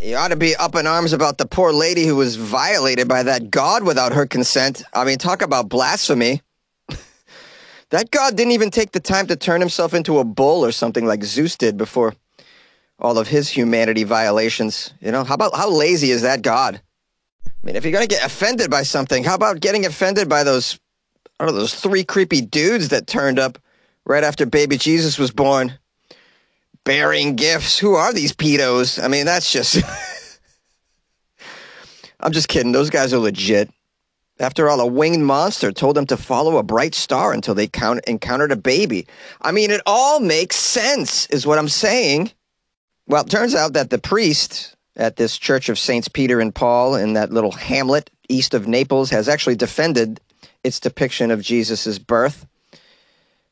You 0.00 0.16
ought 0.16 0.28
to 0.28 0.36
be 0.36 0.54
up 0.54 0.76
in 0.76 0.86
arms 0.86 1.12
about 1.12 1.36
the 1.38 1.46
poor 1.46 1.72
lady 1.72 2.06
who 2.06 2.14
was 2.14 2.36
violated 2.36 3.08
by 3.08 3.24
that 3.24 3.50
God 3.50 3.82
without 3.82 4.12
her 4.12 4.24
consent. 4.24 4.84
I 4.94 5.04
mean, 5.04 5.18
talk 5.18 5.42
about 5.42 5.68
blasphemy. 5.68 6.42
that 7.90 8.10
God 8.12 8.36
didn't 8.36 8.52
even 8.52 8.70
take 8.70 8.92
the 8.92 9.00
time 9.00 9.26
to 9.26 9.36
turn 9.36 9.60
himself 9.60 9.94
into 9.94 10.18
a 10.18 10.24
bull 10.24 10.64
or 10.64 10.70
something 10.70 11.06
like 11.06 11.24
Zeus 11.24 11.56
did 11.56 11.76
before 11.76 12.14
all 13.00 13.18
of 13.18 13.28
his 13.28 13.48
humanity 13.48 14.04
violations. 14.04 14.94
You 15.00 15.10
know, 15.10 15.24
how 15.24 15.34
about 15.34 15.56
how 15.56 15.70
lazy 15.70 16.10
is 16.12 16.22
that 16.22 16.42
God? 16.42 16.80
I 17.62 17.66
mean, 17.66 17.76
if 17.76 17.84
you're 17.84 17.92
going 17.92 18.06
to 18.06 18.14
get 18.14 18.24
offended 18.24 18.70
by 18.70 18.82
something, 18.82 19.24
how 19.24 19.34
about 19.34 19.60
getting 19.60 19.86
offended 19.86 20.28
by 20.28 20.44
those, 20.44 20.78
I 21.40 21.46
know, 21.46 21.52
those 21.52 21.74
three 21.74 22.04
creepy 22.04 22.40
dudes 22.40 22.90
that 22.90 23.06
turned 23.06 23.38
up 23.38 23.58
right 24.04 24.24
after 24.24 24.46
baby 24.46 24.78
Jesus 24.78 25.18
was 25.18 25.30
born, 25.30 25.78
bearing 26.84 27.36
gifts. 27.36 27.78
Who 27.78 27.94
are 27.94 28.12
these 28.12 28.32
pedos? 28.32 29.02
I 29.02 29.08
mean, 29.08 29.26
that's 29.26 29.50
just. 29.52 29.82
I'm 32.20 32.32
just 32.32 32.48
kidding. 32.48 32.72
Those 32.72 32.90
guys 32.90 33.12
are 33.12 33.18
legit. 33.18 33.70
After 34.38 34.68
all, 34.68 34.80
a 34.80 34.86
winged 34.86 35.24
monster 35.24 35.72
told 35.72 35.96
them 35.96 36.06
to 36.06 36.16
follow 36.16 36.58
a 36.58 36.62
bright 36.62 36.94
star 36.94 37.32
until 37.32 37.54
they 37.54 37.66
count- 37.66 38.04
encountered 38.06 38.52
a 38.52 38.56
baby. 38.56 39.06
I 39.40 39.50
mean, 39.52 39.70
it 39.70 39.80
all 39.86 40.20
makes 40.20 40.56
sense, 40.56 41.26
is 41.26 41.46
what 41.46 41.58
I'm 41.58 41.68
saying. 41.68 42.32
Well, 43.06 43.24
it 43.24 43.30
turns 43.30 43.54
out 43.54 43.72
that 43.72 43.90
the 43.90 43.98
priest 43.98 44.75
at 44.96 45.16
this 45.16 45.38
Church 45.38 45.68
of 45.68 45.78
Saints 45.78 46.08
Peter 46.08 46.40
and 46.40 46.54
Paul 46.54 46.94
in 46.94 47.12
that 47.12 47.32
little 47.32 47.52
hamlet 47.52 48.10
east 48.28 48.54
of 48.54 48.66
Naples 48.66 49.10
has 49.10 49.28
actually 49.28 49.56
defended 49.56 50.20
its 50.64 50.80
depiction 50.80 51.30
of 51.30 51.42
Jesus' 51.42 51.98
birth. 51.98 52.46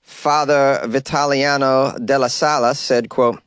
Father 0.03 0.81
Vitaliano 0.85 2.05
della 2.05 2.29
Sala 2.29 2.75
said, 2.75 3.09
quote, 3.09 3.41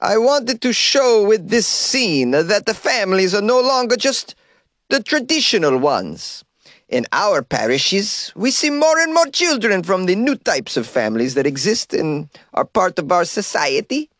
I 0.00 0.18
wanted 0.18 0.60
to 0.62 0.72
show 0.72 1.24
with 1.24 1.48
this 1.48 1.66
scene 1.66 2.32
that 2.32 2.66
the 2.66 2.74
families 2.74 3.34
are 3.34 3.42
no 3.42 3.60
longer 3.60 3.96
just 3.96 4.34
the 4.88 5.02
traditional 5.02 5.78
ones. 5.78 6.44
In 6.88 7.06
our 7.12 7.40
parishes, 7.42 8.32
we 8.36 8.50
see 8.50 8.68
more 8.68 8.98
and 8.98 9.14
more 9.14 9.26
children 9.26 9.82
from 9.82 10.06
the 10.06 10.14
new 10.14 10.36
types 10.36 10.76
of 10.76 10.86
families 10.86 11.34
that 11.34 11.46
exist 11.46 11.94
and 11.94 12.28
are 12.52 12.64
part 12.64 12.98
of 12.98 13.10
our 13.10 13.24
society. 13.24 14.10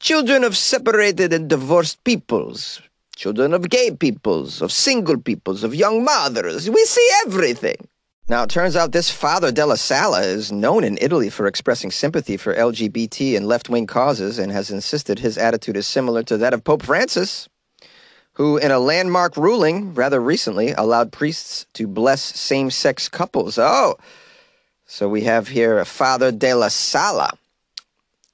Children 0.00 0.44
of 0.44 0.56
separated 0.56 1.30
and 1.34 1.46
divorced 1.46 2.02
peoples, 2.04 2.80
children 3.16 3.52
of 3.52 3.68
gay 3.68 3.90
peoples, 3.90 4.62
of 4.62 4.72
single 4.72 5.18
peoples, 5.18 5.62
of 5.62 5.74
young 5.74 6.02
mothers. 6.02 6.70
We 6.70 6.82
see 6.86 7.06
everything. 7.26 7.86
Now, 8.26 8.44
it 8.44 8.48
turns 8.48 8.76
out 8.76 8.92
this 8.92 9.10
Father 9.10 9.52
Della 9.52 9.76
Sala 9.76 10.22
is 10.22 10.50
known 10.50 10.84
in 10.84 10.96
Italy 11.02 11.28
for 11.28 11.46
expressing 11.46 11.90
sympathy 11.90 12.38
for 12.38 12.54
LGBT 12.54 13.36
and 13.36 13.46
left 13.46 13.68
wing 13.68 13.86
causes 13.86 14.38
and 14.38 14.50
has 14.50 14.70
insisted 14.70 15.18
his 15.18 15.36
attitude 15.36 15.76
is 15.76 15.86
similar 15.86 16.22
to 16.22 16.38
that 16.38 16.54
of 16.54 16.64
Pope 16.64 16.82
Francis, 16.82 17.50
who, 18.32 18.56
in 18.56 18.70
a 18.70 18.78
landmark 18.78 19.36
ruling 19.36 19.92
rather 19.92 20.18
recently, 20.18 20.72
allowed 20.72 21.12
priests 21.12 21.66
to 21.74 21.86
bless 21.86 22.22
same 22.22 22.70
sex 22.70 23.06
couples. 23.10 23.58
Oh, 23.58 23.96
so 24.86 25.10
we 25.10 25.24
have 25.24 25.48
here 25.48 25.78
a 25.78 25.84
Father 25.84 26.32
Della 26.32 26.70
Sala. 26.70 27.36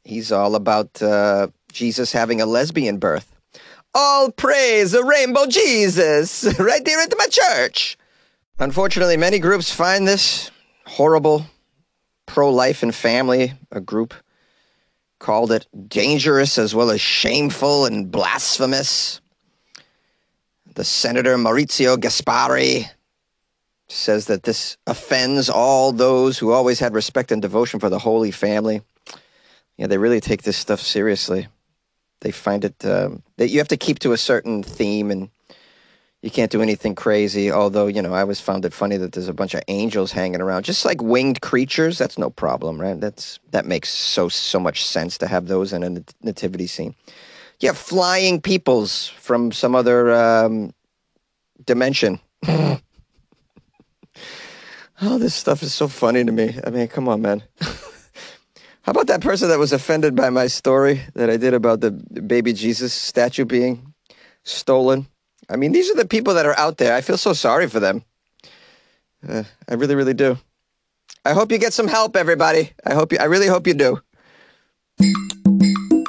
He's 0.06 0.30
all 0.30 0.54
about 0.54 1.02
uh, 1.02 1.48
Jesus 1.72 2.12
having 2.12 2.40
a 2.40 2.46
lesbian 2.46 2.98
birth. 2.98 3.34
All 3.92 4.30
praise 4.30 4.92
the 4.92 5.02
rainbow 5.02 5.46
Jesus 5.46 6.44
right 6.60 6.84
there 6.84 7.00
at 7.00 7.12
my 7.18 7.26
church. 7.26 7.98
Unfortunately, 8.60 9.16
many 9.16 9.40
groups 9.40 9.72
find 9.72 10.06
this 10.06 10.52
horrible. 10.86 11.46
Pro 12.24 12.50
life 12.50 12.84
and 12.84 12.94
family, 12.94 13.54
a 13.72 13.80
group, 13.80 14.14
called 15.18 15.50
it 15.50 15.66
dangerous 15.88 16.56
as 16.56 16.72
well 16.72 16.90
as 16.90 17.00
shameful 17.00 17.84
and 17.84 18.08
blasphemous. 18.08 19.20
The 20.74 20.84
Senator 20.84 21.36
Maurizio 21.36 21.96
Gasparri 21.96 22.88
says 23.88 24.26
that 24.26 24.44
this 24.44 24.76
offends 24.86 25.50
all 25.50 25.90
those 25.90 26.38
who 26.38 26.52
always 26.52 26.78
had 26.78 26.94
respect 26.94 27.32
and 27.32 27.42
devotion 27.42 27.80
for 27.80 27.88
the 27.88 27.98
Holy 27.98 28.30
Family. 28.30 28.82
Yeah, 29.76 29.86
they 29.86 29.98
really 29.98 30.20
take 30.20 30.42
this 30.42 30.56
stuff 30.56 30.80
seriously. 30.80 31.48
They 32.20 32.30
find 32.30 32.64
it 32.64 32.84
um, 32.84 33.22
that 33.36 33.48
you 33.48 33.58
have 33.58 33.68
to 33.68 33.76
keep 33.76 33.98
to 34.00 34.12
a 34.12 34.18
certain 34.18 34.62
theme 34.62 35.10
and 35.10 35.28
you 36.22 36.30
can't 36.30 36.50
do 36.50 36.62
anything 36.62 36.94
crazy. 36.94 37.52
Although, 37.52 37.86
you 37.86 38.00
know, 38.00 38.14
I 38.14 38.22
always 38.22 38.40
found 38.40 38.64
it 38.64 38.72
funny 38.72 38.96
that 38.96 39.12
there's 39.12 39.28
a 39.28 39.34
bunch 39.34 39.54
of 39.54 39.62
angels 39.68 40.12
hanging 40.12 40.40
around, 40.40 40.64
just 40.64 40.84
like 40.84 41.02
winged 41.02 41.40
creatures. 41.40 41.98
That's 41.98 42.18
no 42.18 42.30
problem, 42.30 42.80
right? 42.80 42.98
That's 42.98 43.38
that 43.50 43.66
makes 43.66 43.90
so 43.90 44.28
so 44.28 44.58
much 44.58 44.84
sense 44.84 45.18
to 45.18 45.26
have 45.26 45.46
those 45.46 45.72
in 45.72 45.82
a 45.82 46.02
nativity 46.22 46.66
scene. 46.66 46.94
Yeah, 47.60 47.72
flying 47.72 48.40
peoples 48.40 49.08
from 49.08 49.52
some 49.52 49.74
other 49.74 50.12
um, 50.12 50.74
dimension. 51.64 52.18
oh, 52.48 52.80
this 55.00 55.34
stuff 55.34 55.62
is 55.62 55.72
so 55.72 55.86
funny 55.86 56.24
to 56.24 56.32
me. 56.32 56.58
I 56.66 56.70
mean, 56.70 56.88
come 56.88 57.08
on, 57.08 57.22
man. 57.22 57.42
How 58.86 58.92
about 58.92 59.08
that 59.08 59.20
person 59.20 59.48
that 59.48 59.58
was 59.58 59.72
offended 59.72 60.14
by 60.14 60.30
my 60.30 60.46
story 60.46 61.02
that 61.14 61.28
I 61.28 61.36
did 61.36 61.54
about 61.54 61.80
the 61.80 61.90
baby 61.90 62.52
Jesus 62.52 62.92
statue 62.92 63.44
being 63.44 63.92
stolen? 64.44 65.08
I 65.50 65.56
mean, 65.56 65.72
these 65.72 65.90
are 65.90 65.96
the 65.96 66.06
people 66.06 66.34
that 66.34 66.46
are 66.46 66.56
out 66.56 66.76
there. 66.78 66.94
I 66.94 67.00
feel 67.00 67.18
so 67.18 67.32
sorry 67.32 67.66
for 67.66 67.80
them. 67.80 68.04
Uh, 69.28 69.42
I 69.68 69.74
really, 69.74 69.96
really 69.96 70.14
do. 70.14 70.38
I 71.24 71.32
hope 71.32 71.50
you 71.50 71.58
get 71.58 71.72
some 71.72 71.88
help, 71.88 72.14
everybody. 72.14 72.70
I 72.86 72.94
hope 72.94 73.10
you. 73.10 73.18
I 73.18 73.24
really 73.24 73.48
hope 73.48 73.66
you 73.66 73.74
do. 73.74 74.00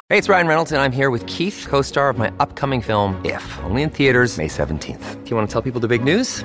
Hey, 0.08 0.16
it's 0.16 0.28
Ryan 0.28 0.46
Reynolds, 0.46 0.70
and 0.70 0.80
I'm 0.80 0.92
here 0.92 1.10
with 1.10 1.26
Keith, 1.26 1.66
co-star 1.68 2.10
of 2.10 2.16
my 2.16 2.32
upcoming 2.38 2.80
film 2.80 3.20
If, 3.24 3.58
only 3.64 3.82
in 3.82 3.90
theaters 3.90 4.38
May 4.38 4.46
17th. 4.46 5.24
Do 5.24 5.30
you 5.30 5.36
want 5.36 5.48
to 5.48 5.52
tell 5.52 5.62
people 5.62 5.80
the 5.80 5.88
big 5.88 6.04
news? 6.04 6.44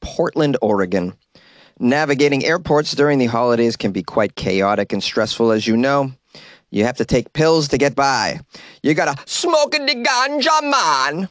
Portland, 0.00 0.56
Oregon. 0.62 1.14
Navigating 1.78 2.44
airports 2.44 2.92
during 2.92 3.18
the 3.18 3.26
holidays 3.26 3.76
can 3.76 3.92
be 3.92 4.02
quite 4.02 4.34
chaotic 4.34 4.92
and 4.92 5.02
stressful, 5.02 5.52
as 5.52 5.66
you 5.66 5.76
know. 5.76 6.12
You 6.70 6.84
have 6.84 6.96
to 6.96 7.04
take 7.04 7.32
pills 7.32 7.68
to 7.68 7.78
get 7.78 7.94
by. 7.94 8.40
You 8.82 8.94
gotta 8.94 9.16
smoke 9.26 9.72
the 9.72 9.78
ganja, 9.78 10.62
man. 10.62 11.28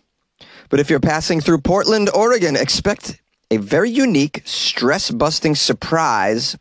But 0.69 0.79
if 0.79 0.89
you're 0.89 0.99
passing 0.99 1.41
through 1.41 1.59
Portland, 1.59 2.09
Oregon, 2.13 2.55
expect 2.55 3.21
a 3.51 3.57
very 3.57 3.89
unique, 3.89 4.41
stress 4.45 5.11
busting 5.11 5.55
surprise 5.55 6.57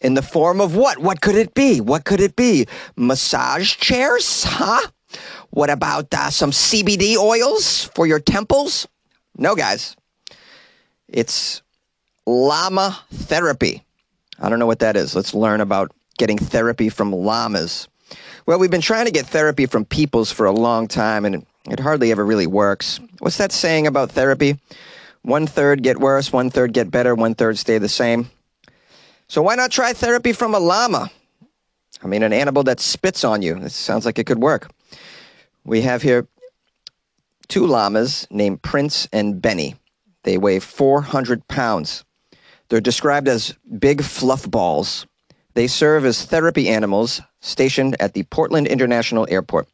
in 0.00 0.14
the 0.14 0.22
form 0.22 0.60
of 0.60 0.76
what? 0.76 0.98
What 0.98 1.20
could 1.20 1.34
it 1.34 1.54
be? 1.54 1.80
What 1.80 2.04
could 2.04 2.20
it 2.20 2.36
be? 2.36 2.66
Massage 2.96 3.76
chairs? 3.76 4.44
Huh? 4.44 4.88
What 5.50 5.70
about 5.70 6.12
uh, 6.12 6.30
some 6.30 6.50
CBD 6.50 7.16
oils 7.16 7.84
for 7.94 8.06
your 8.06 8.20
temples? 8.20 8.86
No, 9.36 9.54
guys. 9.54 9.96
It's 11.08 11.62
llama 12.26 12.98
therapy. 13.12 13.82
I 14.38 14.48
don't 14.48 14.58
know 14.58 14.66
what 14.66 14.80
that 14.80 14.96
is. 14.96 15.16
Let's 15.16 15.34
learn 15.34 15.60
about 15.60 15.92
getting 16.18 16.38
therapy 16.38 16.88
from 16.88 17.12
llamas. 17.12 17.88
Well, 18.46 18.58
we've 18.58 18.70
been 18.70 18.80
trying 18.80 19.06
to 19.06 19.10
get 19.12 19.26
therapy 19.26 19.66
from 19.66 19.84
peoples 19.84 20.30
for 20.30 20.46
a 20.46 20.52
long 20.52 20.88
time, 20.88 21.24
and 21.24 21.46
it 21.70 21.80
hardly 21.80 22.10
ever 22.10 22.24
really 22.24 22.46
works. 22.46 23.00
What's 23.18 23.38
that 23.38 23.52
saying 23.52 23.86
about 23.86 24.12
therapy? 24.12 24.58
One 25.22 25.46
third 25.46 25.82
get 25.82 25.98
worse, 25.98 26.32
one 26.32 26.50
third 26.50 26.72
get 26.72 26.90
better, 26.90 27.14
one 27.14 27.34
third 27.34 27.58
stay 27.58 27.78
the 27.78 27.88
same. 27.88 28.30
So 29.26 29.42
why 29.42 29.56
not 29.56 29.70
try 29.70 29.92
therapy 29.92 30.32
from 30.32 30.54
a 30.54 30.58
llama? 30.58 31.10
I 32.02 32.06
mean, 32.06 32.22
an 32.22 32.32
animal 32.32 32.62
that 32.64 32.80
spits 32.80 33.24
on 33.24 33.42
you. 33.42 33.56
It 33.56 33.72
sounds 33.72 34.06
like 34.06 34.18
it 34.18 34.26
could 34.26 34.38
work. 34.38 34.70
We 35.64 35.82
have 35.82 36.02
here 36.02 36.26
two 37.48 37.66
llamas 37.66 38.26
named 38.30 38.62
Prince 38.62 39.08
and 39.12 39.42
Benny. 39.42 39.74
They 40.24 40.38
weigh 40.38 40.58
400 40.58 41.46
pounds. 41.48 42.04
They're 42.68 42.80
described 42.80 43.28
as 43.28 43.54
big 43.78 44.02
fluff 44.02 44.48
balls. 44.50 45.06
They 45.54 45.66
serve 45.66 46.04
as 46.04 46.24
therapy 46.24 46.68
animals 46.68 47.20
stationed 47.40 47.96
at 48.00 48.14
the 48.14 48.24
Portland 48.24 48.66
International 48.66 49.26
Airport. 49.30 49.68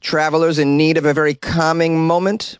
Travelers 0.00 0.58
in 0.58 0.76
need 0.76 0.96
of 0.96 1.04
a 1.04 1.14
very 1.14 1.34
calming 1.34 1.98
moment 2.06 2.56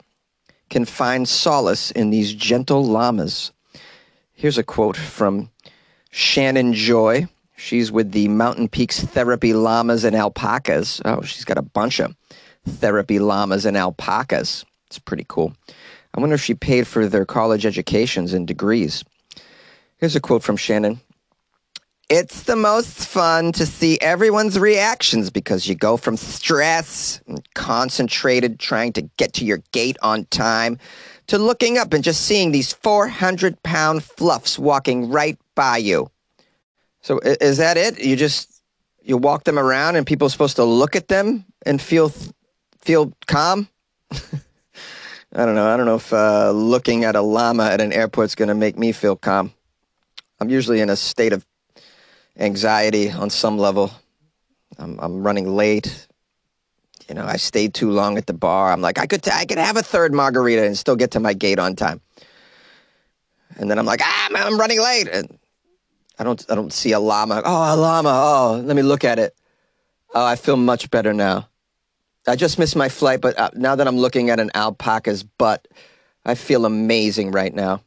can 0.68 0.84
find 0.84 1.28
solace 1.28 1.90
in 1.90 2.10
these 2.10 2.32
gentle 2.34 2.84
llamas. 2.84 3.52
Here's 4.32 4.58
a 4.58 4.62
quote 4.62 4.96
from 4.96 5.50
Shannon 6.10 6.74
Joy. 6.74 7.26
She's 7.56 7.90
with 7.92 8.12
the 8.12 8.28
Mountain 8.28 8.68
Peaks 8.68 9.00
Therapy 9.00 9.52
Llamas 9.52 10.04
and 10.04 10.16
Alpacas. 10.16 11.00
Oh, 11.04 11.22
she's 11.22 11.44
got 11.44 11.58
a 11.58 11.62
bunch 11.62 12.00
of 12.00 12.14
therapy 12.66 13.18
llamas 13.18 13.66
and 13.66 13.76
alpacas. 13.76 14.64
It's 14.86 14.98
pretty 14.98 15.26
cool. 15.28 15.54
I 16.14 16.20
wonder 16.20 16.34
if 16.34 16.42
she 16.42 16.54
paid 16.54 16.86
for 16.86 17.06
their 17.06 17.24
college 17.24 17.64
educations 17.64 18.32
and 18.32 18.46
degrees. 18.46 19.04
Here's 19.98 20.16
a 20.16 20.20
quote 20.20 20.42
from 20.42 20.56
Shannon. 20.56 21.00
It's 22.08 22.42
the 22.42 22.56
most 22.56 23.06
fun 23.06 23.52
to 23.52 23.64
see 23.64 23.96
everyone's 24.00 24.58
reactions 24.58 25.30
because 25.30 25.68
you 25.68 25.76
go 25.76 25.96
from 25.96 26.16
stress 26.16 27.20
and 27.28 27.46
concentrated 27.54 28.58
trying 28.58 28.92
to 28.94 29.02
get 29.16 29.34
to 29.34 29.44
your 29.44 29.62
gate 29.70 29.96
on 30.02 30.24
time 30.26 30.78
to 31.28 31.38
looking 31.38 31.78
up 31.78 31.92
and 31.92 32.02
just 32.02 32.22
seeing 32.22 32.50
these 32.50 32.72
400 32.72 33.62
pound 33.62 34.02
fluffs 34.02 34.58
walking 34.58 35.08
right 35.08 35.38
by 35.54 35.76
you. 35.76 36.10
So 37.00 37.20
is 37.20 37.58
that 37.58 37.76
it? 37.76 38.00
You 38.00 38.16
just 38.16 38.60
you 39.02 39.16
walk 39.16 39.44
them 39.44 39.58
around 39.58 39.94
and 39.94 40.04
people 40.04 40.26
are 40.26 40.30
supposed 40.30 40.56
to 40.56 40.64
look 40.64 40.96
at 40.96 41.06
them 41.06 41.44
and 41.64 41.80
feel 41.80 42.12
feel 42.80 43.12
calm? 43.28 43.68
I 45.32 45.46
don't 45.46 45.54
know. 45.54 45.66
I 45.68 45.76
don't 45.76 45.86
know 45.86 45.94
if 45.94 46.12
uh, 46.12 46.50
looking 46.50 47.04
at 47.04 47.14
a 47.14 47.22
llama 47.22 47.64
at 47.64 47.80
an 47.80 47.92
airport 47.92 48.26
is 48.26 48.34
going 48.34 48.48
to 48.48 48.54
make 48.54 48.76
me 48.76 48.90
feel 48.90 49.14
calm. 49.14 49.52
I'm 50.40 50.50
usually 50.50 50.80
in 50.80 50.90
a 50.90 50.96
state 50.96 51.32
of 51.32 51.46
anxiety 52.36 53.10
on 53.10 53.30
some 53.30 53.56
level. 53.56 53.92
I'm, 54.78 54.98
I'm 54.98 55.22
running 55.22 55.54
late. 55.54 56.08
You 57.08 57.14
know, 57.14 57.24
I 57.24 57.36
stayed 57.36 57.74
too 57.74 57.90
long 57.90 58.18
at 58.18 58.26
the 58.26 58.32
bar. 58.32 58.72
I'm 58.72 58.80
like, 58.80 58.98
I 58.98 59.06
could, 59.06 59.22
t- 59.22 59.30
I 59.32 59.44
could 59.44 59.58
have 59.58 59.76
a 59.76 59.82
third 59.82 60.12
margarita 60.12 60.64
and 60.64 60.76
still 60.76 60.96
get 60.96 61.12
to 61.12 61.20
my 61.20 61.34
gate 61.34 61.58
on 61.58 61.76
time. 61.76 62.00
And 63.56 63.70
then 63.70 63.78
I'm 63.78 63.86
like, 63.86 64.00
ah, 64.02 64.28
man, 64.32 64.46
I'm 64.46 64.58
running 64.58 64.80
late. 64.80 65.08
And 65.08 65.38
I 66.18 66.24
don't, 66.24 66.44
I 66.50 66.54
don't 66.54 66.72
see 66.72 66.92
a 66.92 67.00
llama. 67.00 67.42
Oh, 67.44 67.74
a 67.74 67.76
llama. 67.76 68.10
Oh, 68.10 68.62
let 68.64 68.74
me 68.74 68.82
look 68.82 69.04
at 69.04 69.18
it. 69.18 69.34
Oh, 70.14 70.24
I 70.24 70.36
feel 70.36 70.56
much 70.56 70.90
better 70.90 71.12
now. 71.12 71.49
I 72.26 72.36
just 72.36 72.58
missed 72.58 72.76
my 72.76 72.88
flight, 72.88 73.20
but 73.20 73.38
uh, 73.38 73.50
now 73.54 73.74
that 73.76 73.88
I'm 73.88 73.96
looking 73.96 74.30
at 74.30 74.40
an 74.40 74.50
alpaca's 74.54 75.22
butt, 75.22 75.66
I 76.24 76.34
feel 76.34 76.66
amazing 76.66 77.32
right 77.32 77.54
now. 77.54 77.82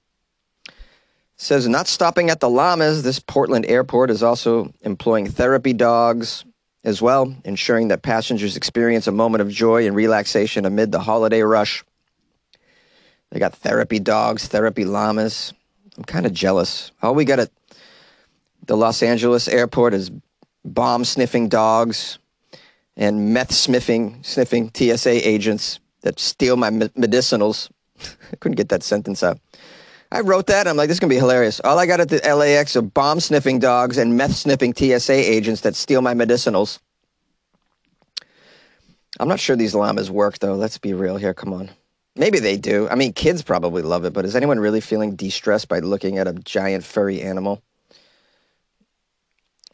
says 1.36 1.68
not 1.68 1.88
stopping 1.88 2.30
at 2.30 2.40
the 2.40 2.50
llamas. 2.50 3.04
This 3.04 3.20
Portland 3.20 3.66
airport 3.68 4.10
is 4.10 4.24
also 4.24 4.74
employing 4.82 5.28
therapy 5.28 5.74
dogs 5.74 6.46
as 6.84 7.02
well, 7.02 7.36
ensuring 7.46 7.90
that 7.90 8.02
passengers 8.02 8.58
experience 8.58 9.08
a 9.08 9.12
moment 9.12 9.42
of 9.42 9.50
joy 9.50 9.88
and 9.88 9.96
relaxation 9.96 10.66
amid 10.66 10.92
the 10.92 11.00
holiday 11.00 11.42
rush. 11.42 11.84
They 13.30 13.40
got 13.40 13.56
therapy 13.56 14.00
dogs, 14.00 14.48
therapy 14.48 14.84
llamas. 14.84 15.54
I'm 15.98 16.04
kind 16.04 16.26
of 16.26 16.34
jealous. 16.34 16.92
All 17.02 17.16
we 17.16 17.26
got 17.26 17.40
at 17.40 17.52
the 18.66 18.76
Los 18.76 19.04
Angeles 19.04 19.48
airport 19.48 19.94
is 19.94 20.12
bomb 20.66 21.06
sniffing 21.06 21.50
dogs 21.50 22.18
and 22.96 23.34
meth 23.34 23.52
sniffing 23.52 24.20
sniffing 24.24 24.72
TSA 24.74 25.28
agents 25.28 25.80
that 26.02 26.20
steal 26.20 26.58
my 26.58 26.70
medicinals. 26.70 27.70
I 28.32 28.36
couldn't 28.40 28.58
get 28.58 28.70
that 28.70 28.84
sentence 28.84 29.24
out. 29.24 29.40
I 30.12 30.20
wrote 30.20 30.48
that. 30.48 30.68
I'm 30.68 30.78
like, 30.78 30.90
this 30.90 30.96
is 30.96 31.00
gonna 31.00 31.10
be 31.10 31.18
hilarious. 31.18 31.60
All 31.64 31.80
I 31.80 31.86
got 31.86 32.00
at 32.00 32.10
the 32.10 32.18
LAX 32.18 32.76
are 32.76 32.82
bomb 32.82 33.20
sniffing 33.20 33.60
dogs 33.60 33.98
and 33.98 34.16
meth 34.16 34.36
sniffing 34.36 34.74
TSA 34.74 35.14
agents 35.14 35.62
that 35.62 35.76
steal 35.76 36.02
my 36.02 36.14
medicinals. 36.14 36.80
I'm 39.20 39.28
not 39.28 39.40
sure 39.40 39.56
these 39.56 39.76
llamas 39.76 40.12
work 40.12 40.40
though. 40.40 40.54
Let's 40.56 40.78
be 40.78 40.94
real 40.94 41.18
here. 41.18 41.34
Come 41.34 41.54
on. 41.54 41.72
Maybe 42.16 42.40
they 42.40 42.58
do. 42.58 42.88
I 42.90 42.96
mean, 42.96 43.14
kids 43.14 43.42
probably 43.42 43.82
love 43.82 44.06
it, 44.06 44.14
but 44.14 44.24
is 44.24 44.36
anyone 44.36 44.60
really 44.60 44.82
feeling 44.82 45.16
de-stressed 45.16 45.68
by 45.68 45.80
looking 45.80 46.20
at 46.20 46.28
a 46.28 46.34
giant 46.34 46.84
furry 46.84 47.22
animal? 47.22 47.64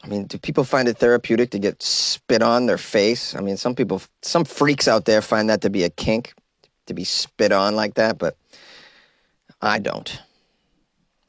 I 0.03 0.07
mean, 0.07 0.25
do 0.25 0.37
people 0.37 0.63
find 0.63 0.87
it 0.87 0.97
therapeutic 0.97 1.51
to 1.51 1.59
get 1.59 1.83
spit 1.83 2.41
on 2.41 2.65
their 2.65 2.77
face? 2.77 3.35
I 3.35 3.41
mean, 3.41 3.57
some 3.57 3.75
people, 3.75 4.01
some 4.21 4.45
freaks 4.45 4.87
out 4.87 5.05
there 5.05 5.21
find 5.21 5.49
that 5.49 5.61
to 5.61 5.69
be 5.69 5.83
a 5.83 5.89
kink, 5.89 6.33
to 6.85 6.93
be 6.93 7.03
spit 7.03 7.51
on 7.51 7.75
like 7.75 7.95
that, 7.95 8.17
but 8.17 8.37
I 9.61 9.79
don't. 9.79 10.21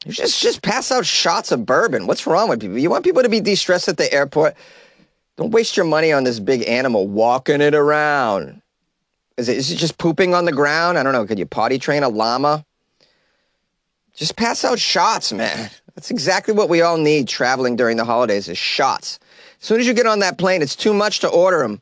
You 0.05 0.13
just 0.13 0.41
just 0.41 0.61
pass 0.63 0.91
out 0.91 1.05
shots 1.05 1.51
of 1.51 1.65
bourbon. 1.65 2.07
What's 2.07 2.25
wrong 2.25 2.49
with 2.49 2.61
people? 2.61 2.77
You 2.77 2.89
want 2.89 3.03
people 3.03 3.21
to 3.21 3.29
be 3.29 3.39
de-stressed 3.39 3.87
at 3.87 3.97
the 3.97 4.11
airport? 4.11 4.55
Don't 5.37 5.51
waste 5.51 5.77
your 5.77 5.85
money 5.85 6.11
on 6.11 6.23
this 6.23 6.39
big 6.39 6.67
animal 6.67 7.07
walking 7.07 7.61
it 7.61 7.75
around. 7.75 8.61
Is 9.37 9.47
it, 9.47 9.57
is 9.57 9.71
it 9.71 9.75
just 9.75 9.97
pooping 9.97 10.33
on 10.33 10.45
the 10.45 10.51
ground? 10.51 10.97
I 10.97 11.03
don't 11.03 11.13
know. 11.13 11.25
Could 11.25 11.39
you 11.39 11.45
potty 11.45 11.77
train 11.77 12.03
a 12.03 12.09
llama? 12.09 12.65
Just 14.15 14.35
pass 14.35 14.63
out 14.65 14.79
shots, 14.79 15.31
man. 15.31 15.69
That's 15.95 16.11
exactly 16.11 16.53
what 16.53 16.69
we 16.69 16.81
all 16.81 16.97
need 16.97 17.27
traveling 17.27 17.75
during 17.75 17.97
the 17.97 18.05
holidays 18.05 18.47
is 18.47 18.57
shots. 18.57 19.19
As 19.59 19.67
soon 19.67 19.79
as 19.79 19.87
you 19.87 19.93
get 19.93 20.07
on 20.07 20.19
that 20.19 20.37
plane, 20.37 20.61
it's 20.61 20.75
too 20.75 20.93
much 20.93 21.19
to 21.19 21.27
order 21.27 21.59
them. 21.59 21.81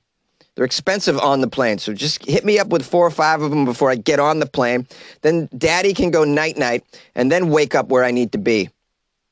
They're 0.56 0.66
expensive 0.66 1.18
on 1.20 1.42
the 1.42 1.48
plane. 1.48 1.78
So 1.78 1.94
just 1.94 2.26
hit 2.26 2.44
me 2.44 2.60
up 2.60 2.68
with 2.68 2.86
four 2.86 3.06
or 3.06 3.12
five 3.12 3.42
of 3.42 3.50
them 3.50 3.66
before 3.66 3.90
I 3.90 3.96
get 3.96 4.20
on 4.20 4.40
the 4.40 4.46
plane. 4.46 4.88
Then 5.22 5.48
daddy 5.58 5.94
can 5.94 6.12
go 6.12 6.26
night 6.26 6.58
night 6.58 6.84
and 7.16 7.32
then 7.32 7.50
wake 7.50 7.76
up 7.76 7.88
where 7.88 8.04
I 8.04 8.12
need 8.12 8.34
to 8.34 8.38
be. 8.38 8.70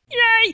Yay! 0.10 0.54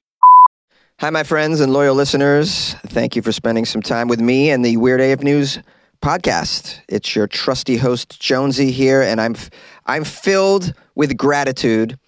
Hi, 0.99 1.09
my 1.09 1.23
friends 1.23 1.59
and 1.59 1.73
loyal 1.73 1.95
listeners. 1.95 2.73
Thank 2.87 3.15
you 3.15 3.21
for 3.21 3.31
spending 3.31 3.65
some 3.65 3.81
time 3.81 4.07
with 4.07 4.19
me 4.19 4.49
and 4.49 4.65
the 4.65 4.77
Weird 4.77 5.01
AF 5.01 5.21
News 5.21 5.59
podcast. 6.01 6.79
It's 6.87 7.15
your 7.15 7.27
trusty 7.27 7.77
host 7.77 8.19
Jonesy 8.19 8.71
here, 8.71 9.01
and 9.01 9.21
I'm 9.21 9.35
I'm 9.85 10.03
filled 10.03 10.73
with 10.95 11.17
gratitude 11.17 11.99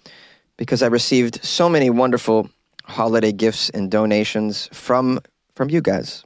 because 0.56 0.82
I 0.82 0.86
received 0.86 1.44
so 1.44 1.68
many 1.68 1.90
wonderful 1.90 2.48
holiday 2.84 3.32
gifts 3.32 3.70
and 3.70 3.90
donations 3.90 4.68
from 4.72 5.20
from 5.54 5.70
you 5.70 5.80
guys, 5.80 6.24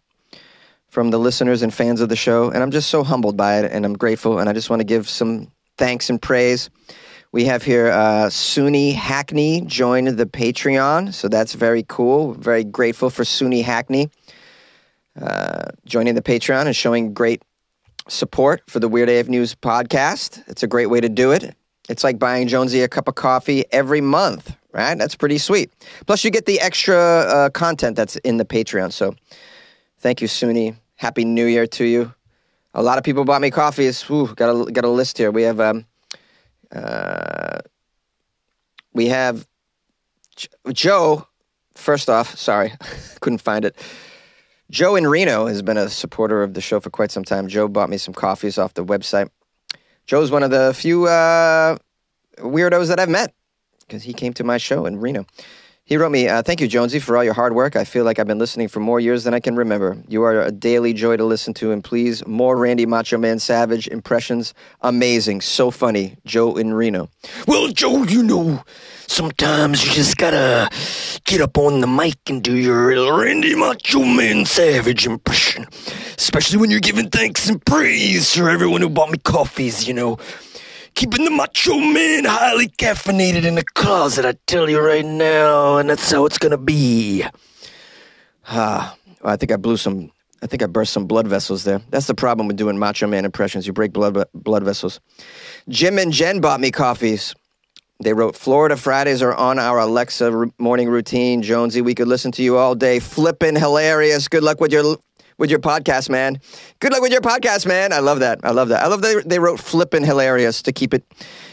from 0.89 1.11
the 1.11 1.19
listeners 1.19 1.63
and 1.63 1.73
fans 1.73 2.01
of 2.01 2.09
the 2.09 2.17
show, 2.17 2.51
and 2.51 2.63
I'm 2.63 2.73
just 2.73 2.91
so 2.91 3.05
humbled 3.05 3.37
by 3.37 3.61
it, 3.61 3.71
and 3.71 3.85
I'm 3.85 3.97
grateful, 3.97 4.39
and 4.39 4.49
I 4.49 4.53
just 4.53 4.71
want 4.71 4.81
to 4.81 4.85
give 4.85 5.09
some 5.09 5.51
thanks 5.77 6.11
and 6.11 6.21
praise. 6.21 6.69
We 7.33 7.45
have 7.45 7.63
here 7.63 7.89
uh, 7.89 8.27
Suni 8.27 8.93
Hackney 8.93 9.61
joined 9.61 10.09
the 10.09 10.27
Patreon, 10.27 11.15
so 11.15 11.29
that's 11.29 11.55
very 11.55 11.85
cool. 11.87 12.35
Very 12.35 12.65
grateful 12.65 13.09
for 13.09 13.23
Suni 13.23 13.63
Hackney 13.63 14.11
uh, 15.21 15.71
joining 15.85 16.15
the 16.15 16.23
Patreon 16.23 16.67
and 16.67 16.75
showing 16.75 17.15
great 17.15 17.43
support 18.09 18.63
for 18.69 18.81
the 18.81 18.89
Weird 18.89 19.09
AF 19.09 19.29
News 19.29 19.55
podcast. 19.55 20.43
It's 20.49 20.63
a 20.63 20.67
great 20.67 20.87
way 20.87 21.01
to 21.01 21.09
do 21.09 21.31
it. 21.33 21.55
It's 21.91 22.05
like 22.05 22.21
buying 22.21 22.47
Jonesy 22.47 22.83
a 22.83 22.89
cup 22.89 23.09
of 23.09 23.17
coffee 23.17 23.65
every 23.73 24.01
month, 24.01 24.57
right? 24.73 24.97
That's 24.97 25.17
pretty 25.17 25.39
sweet. 25.39 25.73
Plus, 26.07 26.23
you 26.23 26.31
get 26.31 26.47
the 26.47 26.61
extra 26.61 26.97
uh, 26.97 27.51
content 27.51 27.97
that's 27.97 28.15
in 28.19 28.37
the 28.37 28.45
Patreon. 28.45 28.93
So, 28.93 29.17
thank 29.99 30.21
you, 30.21 30.29
Suni. 30.29 30.77
Happy 30.95 31.25
New 31.25 31.47
Year 31.47 31.67
to 31.67 31.85
you. 31.85 32.15
A 32.75 32.83
lot 32.83 32.97
of 32.97 33.03
people 33.03 33.25
bought 33.25 33.41
me 33.41 33.51
coffees. 33.51 34.09
Ooh, 34.09 34.33
got 34.37 34.69
a 34.69 34.71
got 34.71 34.85
a 34.85 34.89
list 34.89 35.19
here. 35.19 35.33
We 35.33 35.43
have 35.43 35.59
um, 35.59 35.85
uh, 36.71 37.59
we 38.93 39.09
have 39.09 39.49
Joe. 40.73 41.27
First 41.75 42.09
off, 42.09 42.39
sorry, 42.39 42.73
couldn't 43.21 43.41
find 43.41 43.65
it. 43.65 43.77
Joe 44.71 44.95
in 44.95 45.09
Reno 45.09 45.47
has 45.47 45.63
been 45.63 45.77
a 45.77 45.89
supporter 45.89 46.45
of 46.45 46.55
the 46.55 46.61
show 46.61 46.79
for 46.79 46.91
quite 46.91 47.11
some 47.11 47.25
time. 47.25 47.49
Joe 47.49 47.67
bought 47.67 47.91
me 47.91 47.97
some 47.97 48.15
coffees 48.15 48.59
off 48.59 48.75
the 48.75 48.85
website. 48.85 49.29
Joe's 50.11 50.33
one 50.33 50.43
of 50.43 50.51
the 50.51 50.75
few 50.75 51.07
uh, 51.07 51.77
weirdos 52.39 52.89
that 52.89 52.99
I've 52.99 53.09
met 53.09 53.33
because 53.79 54.03
he 54.03 54.13
came 54.13 54.33
to 54.33 54.43
my 54.43 54.59
show 54.59 54.85
in 54.85 54.99
Reno. 54.99 55.25
He 55.85 55.97
wrote 55.97 56.13
me, 56.13 56.29
uh, 56.29 56.43
Thank 56.43 56.61
you, 56.61 56.69
Jonesy, 56.69 57.01
for 57.01 57.17
all 57.17 57.25
your 57.25 57.35
hard 57.35 57.53
work. 57.53 57.75
I 57.75 57.85
feel 57.85 58.05
like 58.05 58.19
I've 58.21 58.27
been 58.27 58.39
listening 58.39 58.69
for 58.69 58.79
more 58.79 59.01
years 59.01 59.25
than 59.25 59.35
I 59.35 59.41
can 59.41 59.57
remember. 59.57 59.97
You 60.09 60.23
are 60.23 60.41
a 60.41 60.53
daily 60.53 60.93
joy 60.93 61.17
to 61.17 61.25
listen 61.25 61.53
to, 61.55 61.73
and 61.73 61.83
please, 61.83 62.25
more 62.27 62.57
Randy 62.57 62.87
Macho 62.87 63.19
Man 63.19 63.41
Savage 63.41 63.89
impressions. 63.89 64.55
Amazing. 64.83 65.41
So 65.41 65.73
funny. 65.73 66.17
Joe 66.25 66.57
in 66.57 66.75
Reno. 66.75 67.09
Well, 67.49 67.69
Joe, 67.69 68.05
you 68.05 68.23
know, 68.23 68.63
sometimes 69.09 69.85
you 69.85 69.91
just 69.93 70.17
gotta 70.17 70.69
get 71.25 71.41
up 71.41 71.59
on 71.59 71.81
the 71.81 71.89
mic 71.89 72.19
and 72.29 72.41
do 72.41 72.57
your 72.57 72.87
Randy 73.19 73.57
Macho 73.57 74.05
Man 74.05 74.45
Savage 74.45 75.07
impression. 75.07 75.67
Especially 76.17 76.59
when 76.59 76.71
you're 76.71 76.79
giving 76.79 77.11
thanks 77.11 77.49
and 77.49 77.65
praise 77.65 78.37
for 78.37 78.49
everyone 78.49 78.81
who 78.81 78.91
bought 78.91 79.11
me 79.11 79.19
coffees, 79.19 79.89
you 79.89 79.95
know. 79.95 80.19
Keeping 80.95 81.25
the 81.25 81.31
Macho 81.31 81.79
Man 81.79 82.25
highly 82.25 82.69
caffeinated 82.69 83.45
in 83.45 83.55
the 83.55 83.65
closet, 83.65 84.25
I 84.25 84.35
tell 84.47 84.69
you 84.69 84.81
right 84.81 85.05
now, 85.05 85.79
and 85.79 85.89
that's 85.89 86.11
how 86.11 86.27
it's 86.27 86.39
gonna 86.39 86.59
be. 86.59 87.25
Ah, 88.53 88.97
I 89.23 89.37
think 89.37 89.53
I 89.53 89.57
blew 89.57 89.77
some. 89.77 90.11
I 90.43 90.47
think 90.47 90.63
I 90.63 90.67
burst 90.67 90.93
some 90.93 91.07
blood 91.07 91.29
vessels 91.29 91.63
there. 91.63 91.81
That's 91.91 92.09
the 92.09 92.15
problem 92.15 92.49
with 92.49 92.57
doing 92.57 92.79
Macho 92.79 93.07
Man 93.07 93.25
impressions. 93.25 93.65
You 93.65 93.73
break 93.73 93.93
blood 93.93 94.25
blood 94.35 94.65
vessels. 94.65 94.99
Jim 95.69 95.99
and 95.99 96.13
Jen 96.13 96.41
bought 96.41 96.59
me 96.59 96.73
coffees. 96.73 97.35
They 98.03 98.15
wrote, 98.15 98.35
Florida 98.35 98.77
Fridays 98.77 99.23
are 99.23 99.35
on 99.35 99.59
our 99.59 99.79
Alexa 99.79 100.47
morning 100.59 100.89
routine. 100.89 101.43
Jonesy, 101.43 101.83
we 101.83 101.95
could 101.95 102.09
listen 102.09 102.33
to 102.33 102.43
you 102.43 102.57
all 102.57 102.75
day. 102.75 102.99
Flippin' 102.99 103.57
hilarious. 103.57 104.27
Good 104.27 104.43
luck 104.43 104.59
with 104.59 104.73
your 104.73 104.97
with 105.41 105.51
your 105.51 105.59
podcast, 105.59 106.11
man. 106.11 106.39
Good 106.79 106.93
luck 106.93 107.01
with 107.01 107.11
your 107.11 107.23
podcast, 107.23 107.67
man. 107.67 107.93
I 107.93 107.99
love 107.99 108.21
that. 108.21 108.39
I 108.45 108.51
love 108.51 108.69
that. 108.69 108.85
I 108.85 108.87
love 108.87 109.01
that 109.01 109.25
they 109.27 109.39
wrote 109.39 109.59
flippin' 109.59 110.05
hilarious 110.05 110.63
to 110.63 110.73
keep 110.73 110.95
it, 110.95 111.03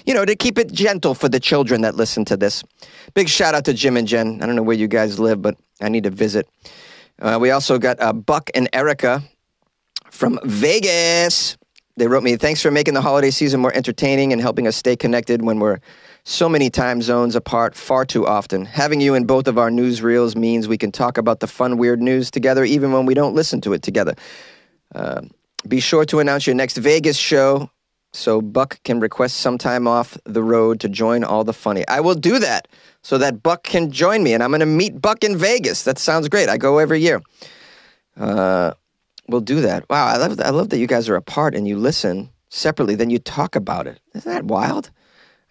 you 0.05 0.13
know, 0.13 0.25
to 0.25 0.35
keep 0.35 0.59
it 0.59 0.71
gentle 0.71 1.15
for 1.15 1.29
the 1.29 1.39
children 1.39 1.81
that 1.81 1.95
listen 1.95 2.25
to 2.25 2.37
this. 2.37 2.63
Big 3.15 3.29
shout 3.29 3.55
out 3.55 3.63
to 3.65 3.73
Jim 3.73 3.97
and 3.97 4.07
Jen. 4.07 4.43
I 4.43 4.45
don't 4.45 4.55
know 4.57 4.61
where 4.61 4.75
you 4.75 4.89
guys 4.89 5.19
live, 5.19 5.41
but 5.41 5.57
I 5.81 5.87
need 5.87 6.03
to 6.03 6.09
visit. 6.11 6.47
Uh, 7.19 7.39
we 7.41 7.49
also 7.49 7.79
got 7.79 7.99
uh, 8.01 8.11
Buck 8.13 8.51
and 8.53 8.69
Erica 8.73 9.23
from 10.11 10.37
Vegas. 10.43 11.57
They 11.95 12.07
wrote 12.07 12.23
me, 12.23 12.35
thanks 12.35 12.61
for 12.61 12.69
making 12.69 12.93
the 12.93 13.01
holiday 13.01 13.31
season 13.31 13.61
more 13.61 13.73
entertaining 13.73 14.33
and 14.33 14.41
helping 14.41 14.67
us 14.67 14.75
stay 14.75 14.95
connected 14.95 15.41
when 15.43 15.59
we're 15.59 15.79
so 16.27 16.49
many 16.49 16.69
time 16.69 17.01
zones 17.01 17.37
apart 17.37 17.73
far 17.73 18.03
too 18.03 18.27
often. 18.27 18.65
Having 18.65 18.99
you 18.99 19.15
in 19.15 19.23
both 19.23 19.47
of 19.47 19.57
our 19.57 19.69
newsreels 19.69 20.35
means 20.35 20.67
we 20.67 20.77
can 20.77 20.91
talk 20.91 21.17
about 21.17 21.39
the 21.39 21.47
fun, 21.47 21.77
weird 21.77 22.01
news 22.01 22.29
together 22.29 22.65
even 22.65 22.91
when 22.91 23.05
we 23.05 23.13
don't 23.13 23.33
listen 23.33 23.61
to 23.61 23.71
it 23.71 23.81
together. 23.81 24.13
Uh, 24.93 25.21
be 25.69 25.79
sure 25.79 26.03
to 26.03 26.19
announce 26.19 26.45
your 26.45 26.55
next 26.55 26.75
Vegas 26.75 27.15
show 27.15 27.71
so 28.11 28.41
Buck 28.41 28.83
can 28.83 28.99
request 28.99 29.37
some 29.37 29.57
time 29.57 29.87
off 29.87 30.17
the 30.25 30.43
road 30.43 30.81
to 30.81 30.89
join 30.89 31.23
all 31.23 31.45
the 31.45 31.53
funny. 31.53 31.87
I 31.87 32.01
will 32.01 32.15
do 32.15 32.39
that 32.39 32.67
so 33.03 33.17
that 33.19 33.41
Buck 33.41 33.63
can 33.63 33.89
join 33.89 34.21
me, 34.21 34.33
and 34.33 34.43
I'm 34.43 34.49
going 34.49 34.59
to 34.59 34.65
meet 34.65 35.01
Buck 35.01 35.23
in 35.23 35.37
Vegas. 35.37 35.83
That 35.83 35.97
sounds 35.97 36.27
great. 36.27 36.49
I 36.49 36.57
go 36.57 36.79
every 36.79 36.99
year. 36.99 37.21
Uh, 38.19 38.73
we'll 39.29 39.39
do 39.39 39.61
that. 39.61 39.89
Wow, 39.89 40.07
I 40.07 40.17
love 40.17 40.41
I 40.41 40.49
love 40.49 40.69
that 40.69 40.79
you 40.79 40.87
guys 40.87 41.07
are 41.07 41.15
apart 41.15 41.55
and 41.55 41.65
you 41.65 41.77
listen 41.77 42.31
separately, 42.49 42.95
then 42.95 43.09
you 43.09 43.19
talk 43.19 43.55
about 43.55 43.87
it. 43.87 44.01
Isn't 44.13 44.29
that 44.29 44.43
wild? 44.43 44.91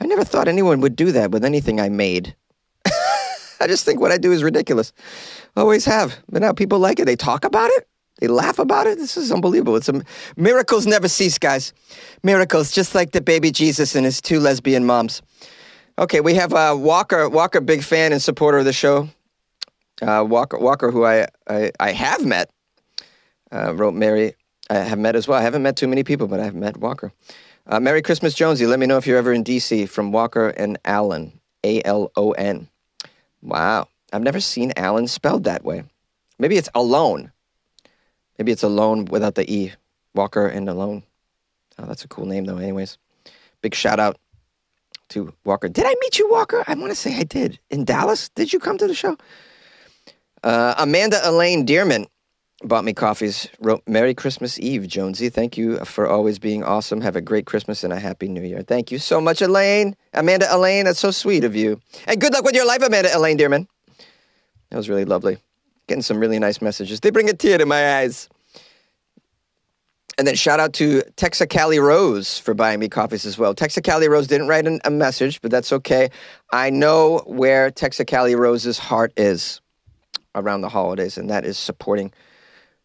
I 0.00 0.06
never 0.06 0.24
thought 0.24 0.48
anyone 0.48 0.80
would 0.80 0.96
do 0.96 1.12
that 1.12 1.30
with 1.30 1.44
anything 1.44 1.80
I 1.80 1.88
made. 1.88 2.34
I 2.86 3.66
just 3.66 3.84
think 3.84 4.00
what 4.00 4.12
I 4.12 4.18
do 4.18 4.32
is 4.32 4.42
ridiculous. 4.42 4.92
Always 5.56 5.84
have. 5.84 6.18
But 6.28 6.42
now 6.42 6.52
people 6.52 6.78
like 6.78 6.98
it. 6.98 7.06
They 7.06 7.16
talk 7.16 7.44
about 7.44 7.70
it. 7.70 7.88
They 8.18 8.28
laugh 8.28 8.58
about 8.58 8.86
it. 8.86 8.98
This 8.98 9.16
is 9.16 9.30
unbelievable. 9.30 9.76
It's 9.76 9.88
a, 9.88 10.02
miracles 10.36 10.86
never 10.86 11.08
cease, 11.08 11.38
guys. 11.38 11.72
Miracles, 12.22 12.70
just 12.72 12.94
like 12.94 13.12
the 13.12 13.20
baby 13.20 13.50
Jesus 13.50 13.94
and 13.94 14.04
his 14.04 14.20
two 14.20 14.40
lesbian 14.40 14.86
moms. 14.86 15.20
Okay, 15.98 16.20
we 16.20 16.34
have 16.34 16.52
uh, 16.52 16.74
Walker. 16.78 17.28
Walker, 17.28 17.60
big 17.60 17.82
fan 17.82 18.12
and 18.12 18.22
supporter 18.22 18.58
of 18.58 18.64
the 18.64 18.72
show. 18.72 19.08
Uh, 20.02 20.24
Walker, 20.26 20.58
Walker, 20.58 20.90
who 20.90 21.04
I 21.04 21.26
I, 21.48 21.72
I 21.80 21.92
have 21.92 22.24
met, 22.24 22.50
uh, 23.50 23.74
wrote 23.74 23.94
Mary. 23.94 24.34
I 24.68 24.78
have 24.78 24.98
met 24.98 25.16
as 25.16 25.28
well. 25.28 25.38
I 25.38 25.42
haven't 25.42 25.62
met 25.62 25.76
too 25.76 25.88
many 25.88 26.02
people, 26.02 26.26
but 26.26 26.40
I've 26.40 26.54
met 26.54 26.76
Walker. 26.78 27.12
Uh, 27.68 27.80
Merry 27.80 28.00
Christmas, 28.00 28.32
Jonesy. 28.32 28.64
Let 28.64 28.78
me 28.78 28.86
know 28.86 28.96
if 28.96 29.08
you're 29.08 29.18
ever 29.18 29.32
in 29.32 29.42
DC 29.42 29.88
from 29.88 30.12
Walker 30.12 30.50
and 30.50 30.78
Allen. 30.84 31.40
A 31.64 31.82
L 31.84 32.12
O 32.14 32.30
N. 32.30 32.68
Wow. 33.42 33.88
I've 34.12 34.22
never 34.22 34.38
seen 34.38 34.72
Allen 34.76 35.08
spelled 35.08 35.44
that 35.44 35.64
way. 35.64 35.82
Maybe 36.38 36.56
it's 36.56 36.68
alone. 36.76 37.32
Maybe 38.38 38.52
it's 38.52 38.62
alone 38.62 39.06
without 39.06 39.34
the 39.34 39.50
E. 39.50 39.72
Walker 40.14 40.46
and 40.46 40.68
alone. 40.68 41.02
Oh, 41.78 41.86
that's 41.86 42.04
a 42.04 42.08
cool 42.08 42.26
name, 42.26 42.44
though, 42.44 42.58
anyways. 42.58 42.98
Big 43.62 43.74
shout 43.74 43.98
out 43.98 44.16
to 45.08 45.34
Walker. 45.44 45.68
Did 45.68 45.86
I 45.86 45.94
meet 46.00 46.20
you, 46.20 46.30
Walker? 46.30 46.62
I 46.68 46.74
want 46.74 46.90
to 46.90 46.94
say 46.94 47.18
I 47.18 47.24
did. 47.24 47.58
In 47.70 47.84
Dallas? 47.84 48.28
Did 48.28 48.52
you 48.52 48.60
come 48.60 48.78
to 48.78 48.86
the 48.86 48.94
show? 48.94 49.16
Uh, 50.44 50.74
Amanda 50.78 51.18
Elaine 51.28 51.66
Dearman 51.66 52.06
bought 52.62 52.84
me 52.84 52.92
coffees. 52.92 53.48
Wrote 53.60 53.82
Merry 53.86 54.14
Christmas 54.14 54.58
Eve, 54.58 54.86
Jonesy. 54.86 55.28
Thank 55.28 55.56
you 55.56 55.78
for 55.84 56.06
always 56.06 56.38
being 56.38 56.64
awesome. 56.64 57.00
Have 57.00 57.16
a 57.16 57.20
great 57.20 57.46
Christmas 57.46 57.84
and 57.84 57.92
a 57.92 57.98
happy 57.98 58.28
New 58.28 58.42
Year. 58.42 58.62
Thank 58.62 58.90
you 58.90 58.98
so 58.98 59.20
much, 59.20 59.42
Elaine. 59.42 59.96
Amanda 60.14 60.46
Elaine, 60.54 60.84
that's 60.84 60.98
so 60.98 61.10
sweet 61.10 61.44
of 61.44 61.54
you. 61.54 61.80
And 62.06 62.20
good 62.20 62.32
luck 62.32 62.44
with 62.44 62.54
your 62.54 62.66
life, 62.66 62.82
Amanda 62.82 63.14
Elaine 63.14 63.38
Dearman. 63.38 63.66
That 64.70 64.76
was 64.76 64.88
really 64.88 65.04
lovely. 65.04 65.38
Getting 65.86 66.02
some 66.02 66.18
really 66.18 66.38
nice 66.38 66.60
messages. 66.60 67.00
They 67.00 67.10
bring 67.10 67.30
a 67.30 67.34
tear 67.34 67.58
to 67.58 67.66
my 67.66 67.98
eyes. 67.98 68.28
And 70.18 70.26
then 70.26 70.34
shout 70.34 70.60
out 70.60 70.72
to 70.74 71.02
Texacali 71.16 71.80
Rose 71.80 72.38
for 72.38 72.54
buying 72.54 72.80
me 72.80 72.88
coffees 72.88 73.26
as 73.26 73.36
well. 73.36 73.54
Texacali 73.54 74.08
Rose 74.08 74.26
didn't 74.26 74.48
write 74.48 74.66
an, 74.66 74.80
a 74.84 74.90
message, 74.90 75.42
but 75.42 75.50
that's 75.50 75.74
okay. 75.74 76.08
I 76.52 76.70
know 76.70 77.22
where 77.26 77.70
Texacali 77.70 78.36
Rose's 78.36 78.78
heart 78.78 79.12
is 79.18 79.60
around 80.34 80.62
the 80.62 80.70
holidays, 80.70 81.18
and 81.18 81.28
that 81.28 81.44
is 81.44 81.58
supporting 81.58 82.12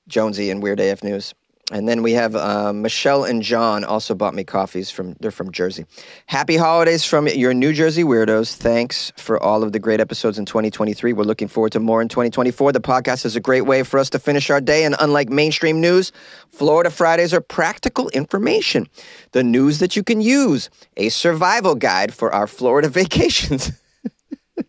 Jonesy 0.08 0.50
and 0.50 0.62
Weird 0.62 0.80
AF 0.80 1.04
News. 1.04 1.34
And 1.72 1.88
then 1.88 2.04
we 2.04 2.12
have 2.14 2.36
uh, 2.36 2.74
Michelle 2.74 3.24
and 3.24 3.42
John 3.42 3.86
also 3.86 4.14
bought 4.14 4.34
me 4.34 4.44
coffees 4.44 4.92
from 4.92 5.16
they're 5.22 5.32
from 5.32 5.52
Jersey. 5.52 5.86
Happy 6.26 6.58
holidays 6.58 7.06
from 7.06 7.30
your 7.30 7.54
New 7.54 7.72
Jersey 7.72 8.04
weirdos. 8.04 8.54
Thanks 8.54 9.14
for 9.16 9.42
all 9.42 9.64
of 9.64 9.72
the 9.72 9.80
great 9.80 10.02
episodes 10.02 10.38
in 10.38 10.46
2023. 10.46 11.14
We're 11.14 11.24
looking 11.24 11.48
forward 11.48 11.72
to 11.72 11.80
more 11.80 12.02
in 12.02 12.10
2024. 12.10 12.74
The 12.74 12.82
podcast 12.82 13.26
is 13.26 13.38
a 13.38 13.40
great 13.40 13.62
way 13.62 13.84
for 13.84 14.00
us 14.00 14.10
to 14.10 14.20
finish 14.20 14.50
our 14.50 14.60
day. 14.60 14.84
And 14.84 14.98
unlike 15.00 15.30
mainstream 15.30 15.80
news, 15.80 16.12
Florida 16.50 16.90
Fridays 16.90 17.34
are 17.34 17.42
practical 17.42 18.10
information, 18.10 18.90
the 19.32 19.44
news 19.44 19.80
that 19.80 19.96
you 19.96 20.04
can 20.04 20.20
use, 20.20 20.70
a 20.98 21.08
survival 21.08 21.76
guide 21.76 22.14
for 22.14 22.34
our 22.34 22.48
Florida 22.48 22.90
vacations. 23.02 23.72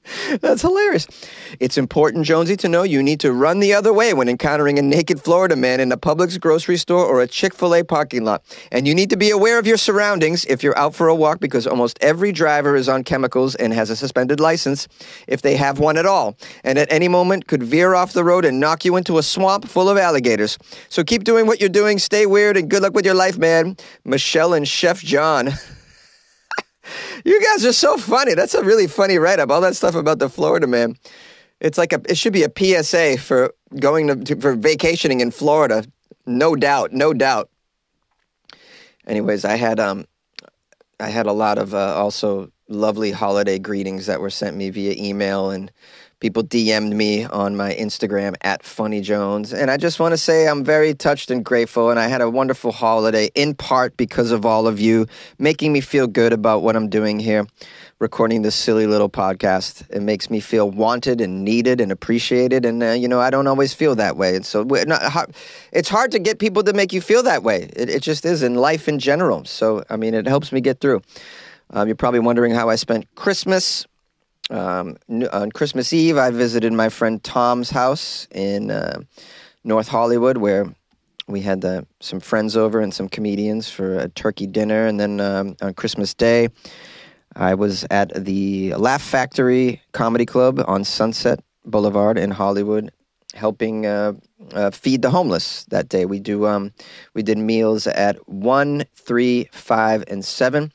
That's 0.40 0.62
hilarious. 0.62 1.06
It's 1.60 1.78
important, 1.78 2.24
Jonesy, 2.24 2.56
to 2.58 2.68
know 2.68 2.82
you 2.82 3.02
need 3.02 3.20
to 3.20 3.32
run 3.32 3.60
the 3.60 3.74
other 3.74 3.92
way 3.92 4.14
when 4.14 4.28
encountering 4.28 4.78
a 4.78 4.82
naked 4.82 5.20
Florida 5.20 5.56
man 5.56 5.80
in 5.80 5.92
a 5.92 5.96
Publix 5.96 6.40
grocery 6.40 6.76
store 6.76 7.04
or 7.04 7.20
a 7.20 7.26
Chick 7.26 7.54
fil 7.54 7.74
A 7.74 7.82
parking 7.82 8.24
lot. 8.24 8.42
And 8.70 8.86
you 8.86 8.94
need 8.94 9.10
to 9.10 9.16
be 9.16 9.30
aware 9.30 9.58
of 9.58 9.66
your 9.66 9.76
surroundings 9.76 10.44
if 10.46 10.62
you're 10.62 10.76
out 10.78 10.94
for 10.94 11.08
a 11.08 11.14
walk 11.14 11.40
because 11.40 11.66
almost 11.66 11.98
every 12.00 12.32
driver 12.32 12.76
is 12.76 12.88
on 12.88 13.04
chemicals 13.04 13.54
and 13.54 13.72
has 13.72 13.90
a 13.90 13.96
suspended 13.96 14.40
license, 14.40 14.88
if 15.26 15.42
they 15.42 15.56
have 15.56 15.78
one 15.78 15.96
at 15.96 16.06
all. 16.06 16.36
And 16.64 16.78
at 16.78 16.90
any 16.90 17.08
moment 17.08 17.46
could 17.46 17.62
veer 17.62 17.94
off 17.94 18.12
the 18.12 18.24
road 18.24 18.44
and 18.44 18.60
knock 18.60 18.84
you 18.84 18.96
into 18.96 19.18
a 19.18 19.22
swamp 19.22 19.66
full 19.66 19.88
of 19.88 19.98
alligators. 19.98 20.58
So 20.88 21.04
keep 21.04 21.24
doing 21.24 21.46
what 21.46 21.60
you're 21.60 21.68
doing, 21.68 21.98
stay 21.98 22.26
weird, 22.26 22.56
and 22.56 22.68
good 22.68 22.82
luck 22.82 22.94
with 22.94 23.04
your 23.04 23.14
life, 23.14 23.38
man. 23.38 23.76
Michelle 24.04 24.54
and 24.54 24.66
Chef 24.66 25.02
John. 25.02 25.50
You 27.24 27.40
guys 27.42 27.64
are 27.64 27.72
so 27.72 27.96
funny. 27.96 28.34
That's 28.34 28.54
a 28.54 28.62
really 28.62 28.86
funny 28.86 29.18
write 29.18 29.38
up. 29.38 29.50
All 29.50 29.60
that 29.60 29.76
stuff 29.76 29.94
about 29.94 30.18
the 30.18 30.28
Florida 30.28 30.66
man. 30.66 30.96
It's 31.60 31.78
like 31.78 31.92
a. 31.92 32.00
It 32.08 32.16
should 32.16 32.32
be 32.32 32.44
a 32.44 32.50
PSA 32.82 33.18
for 33.18 33.54
going 33.78 34.08
to, 34.08 34.16
to 34.16 34.40
for 34.40 34.54
vacationing 34.54 35.20
in 35.20 35.30
Florida. 35.30 35.84
No 36.26 36.56
doubt. 36.56 36.92
No 36.92 37.12
doubt. 37.12 37.50
Anyways, 39.06 39.44
I 39.44 39.56
had 39.56 39.78
um, 39.80 40.06
I 40.98 41.08
had 41.08 41.26
a 41.26 41.32
lot 41.32 41.58
of 41.58 41.74
uh, 41.74 41.94
also 41.96 42.50
lovely 42.68 43.10
holiday 43.10 43.58
greetings 43.58 44.06
that 44.06 44.20
were 44.20 44.30
sent 44.30 44.56
me 44.56 44.70
via 44.70 44.94
email 44.96 45.50
and 45.50 45.70
people 46.22 46.44
DM'd 46.44 46.94
me 46.94 47.24
on 47.24 47.56
my 47.56 47.74
Instagram 47.74 48.36
at 48.42 48.62
Funny 48.62 49.00
Jones. 49.00 49.52
And 49.52 49.72
I 49.72 49.76
just 49.76 49.98
want 49.98 50.12
to 50.12 50.16
say 50.16 50.46
I'm 50.46 50.64
very 50.64 50.94
touched 50.94 51.32
and 51.32 51.44
grateful. 51.44 51.90
And 51.90 51.98
I 51.98 52.06
had 52.06 52.20
a 52.20 52.30
wonderful 52.30 52.70
holiday 52.70 53.28
in 53.34 53.56
part 53.56 53.96
because 53.96 54.30
of 54.30 54.46
all 54.46 54.68
of 54.68 54.78
you 54.78 55.08
making 55.40 55.72
me 55.72 55.80
feel 55.80 56.06
good 56.06 56.32
about 56.32 56.62
what 56.62 56.76
I'm 56.76 56.88
doing 56.88 57.18
here, 57.18 57.44
recording 57.98 58.42
this 58.42 58.54
silly 58.54 58.86
little 58.86 59.10
podcast. 59.10 59.82
It 59.90 60.00
makes 60.00 60.30
me 60.30 60.38
feel 60.38 60.70
wanted 60.70 61.20
and 61.20 61.44
needed 61.44 61.80
and 61.80 61.90
appreciated. 61.90 62.64
And, 62.64 62.84
uh, 62.84 62.90
you 62.92 63.08
know, 63.08 63.20
I 63.20 63.30
don't 63.30 63.48
always 63.48 63.74
feel 63.74 63.96
that 63.96 64.16
way. 64.16 64.36
And 64.36 64.46
so 64.46 64.62
not, 64.62 65.34
it's 65.72 65.88
hard 65.88 66.12
to 66.12 66.20
get 66.20 66.38
people 66.38 66.62
to 66.62 66.72
make 66.72 66.92
you 66.92 67.00
feel 67.00 67.24
that 67.24 67.42
way. 67.42 67.68
It, 67.74 67.90
it 67.90 68.00
just 68.00 68.24
is 68.24 68.44
in 68.44 68.54
life 68.54 68.88
in 68.88 69.00
general. 69.00 69.44
So, 69.44 69.82
I 69.90 69.96
mean, 69.96 70.14
it 70.14 70.28
helps 70.28 70.52
me 70.52 70.60
get 70.60 70.78
through. 70.78 71.02
Um, 71.70 71.88
you're 71.88 71.96
probably 71.96 72.20
wondering 72.20 72.54
how 72.54 72.68
I 72.68 72.76
spent 72.76 73.12
Christmas. 73.16 73.88
Um, 74.52 74.98
on 75.32 75.50
Christmas 75.50 75.92
Eve, 75.94 76.18
I 76.18 76.30
visited 76.30 76.74
my 76.74 76.90
friend 76.90 77.22
Tom's 77.24 77.70
house 77.70 78.28
in 78.30 78.70
uh, 78.70 79.00
North 79.64 79.88
Hollywood, 79.88 80.36
where 80.36 80.66
we 81.26 81.40
had 81.40 81.64
some 82.00 82.20
friends 82.20 82.54
over 82.54 82.80
and 82.80 82.92
some 82.92 83.08
comedians 83.08 83.70
for 83.70 83.98
a 83.98 84.08
turkey 84.10 84.46
dinner. 84.46 84.86
And 84.86 85.00
then 85.00 85.20
um, 85.20 85.56
on 85.62 85.72
Christmas 85.72 86.12
Day, 86.12 86.48
I 87.34 87.54
was 87.54 87.86
at 87.90 88.12
the 88.14 88.74
Laugh 88.74 89.02
Factory 89.02 89.80
Comedy 89.92 90.26
Club 90.26 90.62
on 90.66 90.84
Sunset 90.84 91.40
Boulevard 91.64 92.18
in 92.18 92.30
Hollywood, 92.30 92.92
helping 93.32 93.86
uh, 93.86 94.12
uh, 94.52 94.70
feed 94.70 95.00
the 95.00 95.08
homeless 95.08 95.64
that 95.70 95.88
day. 95.88 96.04
We 96.04 96.20
do 96.20 96.46
um, 96.46 96.72
we 97.14 97.22
did 97.22 97.38
meals 97.38 97.86
at 97.86 98.16
one, 98.28 98.84
three, 98.94 99.48
five, 99.52 100.04
and 100.08 100.22
seven 100.22 100.72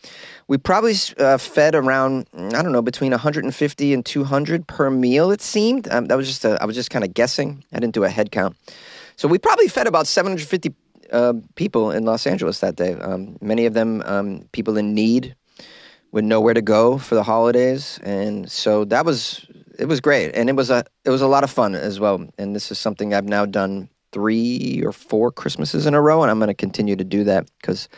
we 0.47 0.57
probably 0.57 0.95
uh, 1.17 1.37
fed 1.37 1.75
around 1.75 2.27
I 2.35 2.61
don't 2.61 2.71
know 2.71 2.81
between 2.81 3.11
150 3.11 3.93
and 3.93 4.05
200 4.05 4.67
per 4.67 4.89
meal. 4.89 5.31
It 5.31 5.41
seemed 5.41 5.87
um, 5.89 6.05
that 6.05 6.17
was 6.17 6.27
just 6.27 6.45
a, 6.45 6.61
I 6.61 6.65
was 6.65 6.75
just 6.75 6.89
kind 6.89 7.03
of 7.03 7.13
guessing. 7.13 7.63
I 7.73 7.79
didn't 7.79 7.93
do 7.93 8.03
a 8.03 8.09
head 8.09 8.31
count, 8.31 8.55
so 9.15 9.27
we 9.27 9.37
probably 9.37 9.67
fed 9.67 9.87
about 9.87 10.07
750 10.07 10.73
uh, 11.11 11.33
people 11.55 11.91
in 11.91 12.05
Los 12.05 12.27
Angeles 12.27 12.59
that 12.59 12.75
day. 12.75 12.93
Um, 12.93 13.37
many 13.41 13.65
of 13.65 13.73
them 13.73 14.01
um, 14.05 14.47
people 14.51 14.77
in 14.77 14.93
need 14.93 15.35
with 16.11 16.23
nowhere 16.23 16.53
to 16.53 16.61
go 16.61 16.97
for 16.97 17.15
the 17.15 17.23
holidays, 17.23 17.99
and 18.03 18.49
so 18.49 18.85
that 18.85 19.05
was 19.05 19.45
it 19.77 19.85
was 19.85 19.99
great, 19.99 20.33
and 20.33 20.49
it 20.49 20.55
was 20.55 20.69
a 20.69 20.83
it 21.05 21.09
was 21.09 21.21
a 21.21 21.27
lot 21.27 21.43
of 21.43 21.51
fun 21.51 21.75
as 21.75 21.99
well. 21.99 22.25
And 22.37 22.55
this 22.55 22.71
is 22.71 22.79
something 22.79 23.13
I've 23.13 23.27
now 23.27 23.45
done 23.45 23.89
three 24.13 24.81
or 24.85 24.93
four 24.93 25.31
Christmases 25.31 25.85
in 25.85 25.93
a 25.93 26.01
row, 26.01 26.21
and 26.21 26.31
I'm 26.31 26.39
going 26.39 26.47
to 26.47 26.53
continue 26.53 26.95
to 26.95 27.03
do 27.03 27.23
that 27.25 27.49
because 27.59 27.89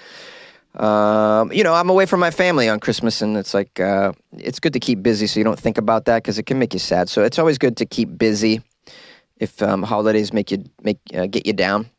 um, 0.75 1.51
you 1.51 1.63
know, 1.63 1.73
I'm 1.73 1.89
away 1.89 2.05
from 2.05 2.19
my 2.19 2.31
family 2.31 2.69
on 2.69 2.79
Christmas, 2.79 3.21
and 3.21 3.35
it's 3.37 3.53
like 3.53 3.79
uh, 3.79 4.13
it's 4.37 4.59
good 4.59 4.73
to 4.73 4.79
keep 4.79 5.01
busy 5.01 5.25
so 5.27 5.39
you 5.39 5.43
don't 5.43 5.59
think 5.59 5.77
about 5.77 6.05
that 6.05 6.23
because 6.23 6.37
it 6.37 6.43
can 6.43 6.59
make 6.59 6.73
you 6.73 6.79
sad. 6.79 7.09
So 7.09 7.23
it's 7.23 7.39
always 7.39 7.57
good 7.57 7.77
to 7.77 7.85
keep 7.85 8.17
busy 8.17 8.61
if 9.37 9.61
um, 9.63 9.81
holidays 9.83 10.31
make 10.31 10.51
you 10.51 10.63
make 10.83 10.99
uh, 11.13 11.25
get 11.25 11.45
you 11.47 11.53
down. 11.53 11.89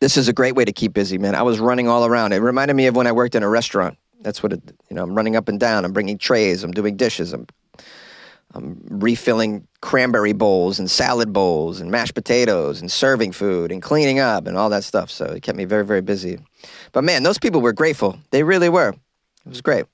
This 0.00 0.16
is 0.16 0.28
a 0.28 0.32
great 0.32 0.54
way 0.54 0.64
to 0.64 0.72
keep 0.72 0.92
busy, 0.92 1.18
man. 1.18 1.34
I 1.34 1.42
was 1.42 1.58
running 1.58 1.88
all 1.88 2.06
around. 2.06 2.32
It 2.32 2.38
reminded 2.38 2.74
me 2.74 2.86
of 2.86 2.94
when 2.94 3.08
I 3.08 3.12
worked 3.12 3.34
in 3.34 3.42
a 3.42 3.48
restaurant. 3.48 3.98
That's 4.20 4.42
what 4.42 4.52
it, 4.52 4.62
you 4.88 4.94
know. 4.94 5.02
I'm 5.02 5.14
running 5.14 5.34
up 5.34 5.48
and 5.48 5.58
down. 5.58 5.84
I'm 5.84 5.92
bringing 5.92 6.18
trays. 6.18 6.62
I'm 6.62 6.72
doing 6.72 6.96
dishes. 6.96 7.32
I'm 7.32 7.46
I'm 8.54 8.80
refilling 8.88 9.66
cranberry 9.80 10.32
bowls 10.32 10.78
and 10.78 10.90
salad 10.90 11.32
bowls 11.32 11.80
and 11.80 11.90
mashed 11.90 12.14
potatoes 12.14 12.80
and 12.80 12.90
serving 12.90 13.32
food 13.32 13.70
and 13.70 13.82
cleaning 13.82 14.20
up 14.20 14.46
and 14.46 14.56
all 14.56 14.70
that 14.70 14.84
stuff. 14.84 15.10
So 15.10 15.26
it 15.26 15.42
kept 15.42 15.58
me 15.58 15.64
very, 15.64 15.84
very 15.84 16.00
busy. 16.00 16.38
But 16.92 17.04
man, 17.04 17.22
those 17.22 17.38
people 17.38 17.60
were 17.60 17.72
grateful. 17.72 18.18
They 18.30 18.42
really 18.42 18.68
were. 18.68 18.90
It 18.90 19.48
was 19.48 19.60
great. 19.60 19.86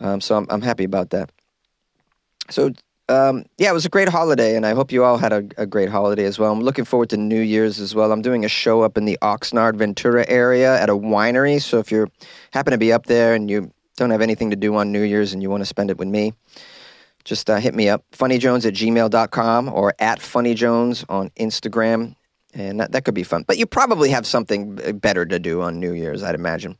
Um, 0.00 0.20
so 0.20 0.36
I'm, 0.36 0.46
I'm 0.50 0.62
happy 0.62 0.84
about 0.84 1.10
that. 1.10 1.30
So 2.50 2.72
um, 3.08 3.44
yeah, 3.56 3.70
it 3.70 3.74
was 3.74 3.86
a 3.86 3.88
great 3.88 4.08
holiday, 4.08 4.56
and 4.56 4.66
I 4.66 4.74
hope 4.74 4.90
you 4.90 5.04
all 5.04 5.16
had 5.16 5.32
a, 5.32 5.44
a, 5.56 5.64
great 5.66 5.88
holiday 5.88 6.24
as 6.24 6.40
well. 6.40 6.52
I'm 6.52 6.60
looking 6.60 6.84
forward 6.84 7.08
to 7.10 7.16
New 7.16 7.40
Year's 7.40 7.78
as 7.78 7.94
well. 7.94 8.10
I'm 8.10 8.22
doing 8.22 8.44
a 8.44 8.48
show 8.48 8.82
up 8.82 8.98
in 8.98 9.04
the 9.04 9.16
Oxnard, 9.22 9.76
Ventura 9.76 10.24
area 10.28 10.80
at 10.80 10.90
a 10.90 10.94
winery. 10.94 11.62
So 11.62 11.78
if 11.78 11.92
you 11.92 12.08
happen 12.50 12.72
to 12.72 12.78
be 12.78 12.92
up 12.92 13.06
there 13.06 13.34
and 13.34 13.48
you 13.48 13.70
don't 13.96 14.10
have 14.10 14.22
anything 14.22 14.50
to 14.50 14.56
do 14.56 14.74
on 14.74 14.90
New 14.90 15.02
Year's 15.02 15.32
and 15.32 15.40
you 15.40 15.50
want 15.50 15.60
to 15.60 15.66
spend 15.66 15.90
it 15.90 15.98
with 15.98 16.08
me, 16.08 16.32
just 17.22 17.48
uh, 17.48 17.56
hit 17.56 17.76
me 17.76 17.88
up, 17.88 18.04
funnyjones 18.12 18.66
at 18.66 18.74
gmail.com 18.74 19.68
or 19.68 19.94
at 20.00 20.18
funnyjones 20.18 21.04
on 21.08 21.30
Instagram. 21.30 22.16
And 22.56 22.80
that, 22.80 22.92
that 22.92 23.04
could 23.04 23.14
be 23.14 23.22
fun. 23.22 23.44
But 23.46 23.58
you 23.58 23.66
probably 23.66 24.08
have 24.10 24.26
something 24.26 24.76
better 24.98 25.26
to 25.26 25.38
do 25.38 25.60
on 25.60 25.78
New 25.78 25.92
Year's, 25.92 26.22
I'd 26.22 26.34
imagine. 26.34 26.78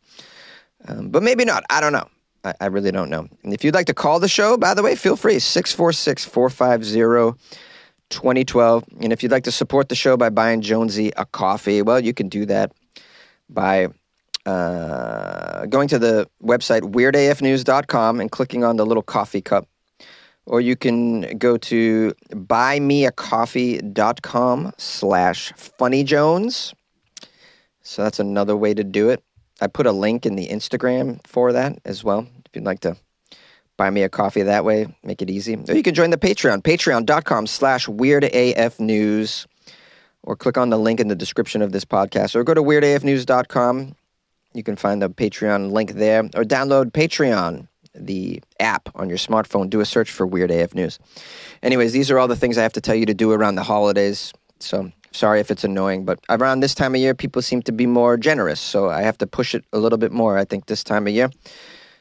Um, 0.88 1.10
but 1.10 1.22
maybe 1.22 1.44
not. 1.44 1.64
I 1.68 1.80
don't 1.80 1.92
know. 1.92 2.08
I, 2.44 2.54
I 2.62 2.66
really 2.66 2.90
don't 2.90 3.10
know. 3.10 3.28
And 3.42 3.52
if 3.52 3.62
you'd 3.62 3.74
like 3.74 3.86
to 3.86 3.94
call 3.94 4.18
the 4.18 4.28
show, 4.28 4.56
by 4.56 4.72
the 4.72 4.82
way, 4.82 4.96
feel 4.96 5.16
free 5.16 5.38
646 5.38 6.24
450 6.24 7.38
2012. 8.08 8.84
And 9.00 9.12
if 9.12 9.22
you'd 9.22 9.32
like 9.32 9.44
to 9.44 9.52
support 9.52 9.88
the 9.90 9.94
show 9.94 10.16
by 10.16 10.30
buying 10.30 10.62
Jonesy 10.62 11.12
a 11.16 11.26
coffee, 11.26 11.82
well, 11.82 12.00
you 12.00 12.14
can 12.14 12.28
do 12.28 12.46
that 12.46 12.72
by 13.50 13.88
uh, 14.46 15.66
going 15.66 15.88
to 15.88 15.98
the 15.98 16.28
website 16.42 16.82
weirdafnews.com 16.92 18.20
and 18.20 18.30
clicking 18.30 18.64
on 18.64 18.76
the 18.76 18.86
little 18.86 19.02
coffee 19.02 19.42
cup. 19.42 19.68
Or 20.46 20.60
you 20.60 20.76
can 20.76 21.38
go 21.38 21.56
to 21.58 22.14
buymeacoffee.com 22.30 24.72
slash 24.78 25.52
funnyjones. 25.52 26.72
So 27.82 28.02
that's 28.02 28.20
another 28.20 28.56
way 28.56 28.74
to 28.74 28.84
do 28.84 29.10
it. 29.10 29.22
I 29.60 29.66
put 29.66 29.86
a 29.86 29.92
link 29.92 30.26
in 30.26 30.36
the 30.36 30.48
Instagram 30.48 31.26
for 31.26 31.52
that 31.52 31.78
as 31.84 32.04
well. 32.04 32.26
If 32.44 32.54
you'd 32.54 32.64
like 32.64 32.80
to 32.80 32.96
buy 33.76 33.90
me 33.90 34.02
a 34.02 34.08
coffee 34.08 34.42
that 34.42 34.64
way, 34.64 34.86
make 35.02 35.22
it 35.22 35.30
easy. 35.30 35.56
Or 35.68 35.74
you 35.74 35.82
can 35.82 35.94
join 35.94 36.10
the 36.10 36.16
Patreon, 36.16 36.62
patreon.com 36.62 37.46
slash 37.46 37.86
weirdafnews. 37.86 39.46
Or 40.22 40.34
click 40.34 40.58
on 40.58 40.70
the 40.70 40.78
link 40.78 40.98
in 40.98 41.08
the 41.08 41.14
description 41.14 41.62
of 41.62 41.72
this 41.72 41.84
podcast. 41.84 42.34
Or 42.34 42.42
go 42.42 42.54
to 42.54 42.62
weirdafnews.com. 42.62 43.94
You 44.54 44.62
can 44.62 44.76
find 44.76 45.00
the 45.00 45.10
Patreon 45.10 45.70
link 45.70 45.92
there. 45.92 46.24
Or 46.34 46.42
download 46.42 46.92
Patreon, 46.92 47.68
the 47.98 48.42
app 48.60 48.88
on 48.94 49.08
your 49.08 49.18
smartphone. 49.18 49.70
Do 49.70 49.80
a 49.80 49.84
search 49.84 50.10
for 50.10 50.26
Weird 50.26 50.50
AF 50.50 50.74
News. 50.74 50.98
Anyways, 51.62 51.92
these 51.92 52.10
are 52.10 52.18
all 52.18 52.28
the 52.28 52.36
things 52.36 52.58
I 52.58 52.62
have 52.62 52.72
to 52.74 52.80
tell 52.80 52.94
you 52.94 53.06
to 53.06 53.14
do 53.14 53.32
around 53.32 53.54
the 53.54 53.62
holidays. 53.62 54.32
So 54.60 54.90
sorry 55.12 55.40
if 55.40 55.50
it's 55.50 55.64
annoying, 55.64 56.04
but 56.04 56.18
around 56.28 56.60
this 56.60 56.74
time 56.74 56.94
of 56.94 57.00
year, 57.00 57.14
people 57.14 57.42
seem 57.42 57.62
to 57.62 57.72
be 57.72 57.86
more 57.86 58.16
generous. 58.16 58.60
So 58.60 58.88
I 58.88 59.02
have 59.02 59.18
to 59.18 59.26
push 59.26 59.54
it 59.54 59.64
a 59.72 59.78
little 59.78 59.98
bit 59.98 60.12
more, 60.12 60.38
I 60.38 60.44
think, 60.44 60.66
this 60.66 60.84
time 60.84 61.06
of 61.06 61.12
year. 61.12 61.30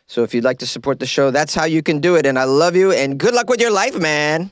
So 0.08 0.24
if 0.24 0.34
you'd 0.34 0.44
like 0.44 0.60
to 0.60 0.68
support 0.68 1.00
the 1.00 1.08
show, 1.08 1.32
that's 1.32 1.56
how 1.56 1.66
you 1.66 1.82
can 1.82 2.00
do 2.00 2.16
it. 2.16 2.26
And 2.26 2.38
I 2.38 2.44
love 2.44 2.76
you 2.76 2.92
and 2.92 3.20
good 3.20 3.34
luck 3.34 3.50
with 3.50 3.60
your 3.60 3.72
life, 3.72 3.98
man. 3.98 4.52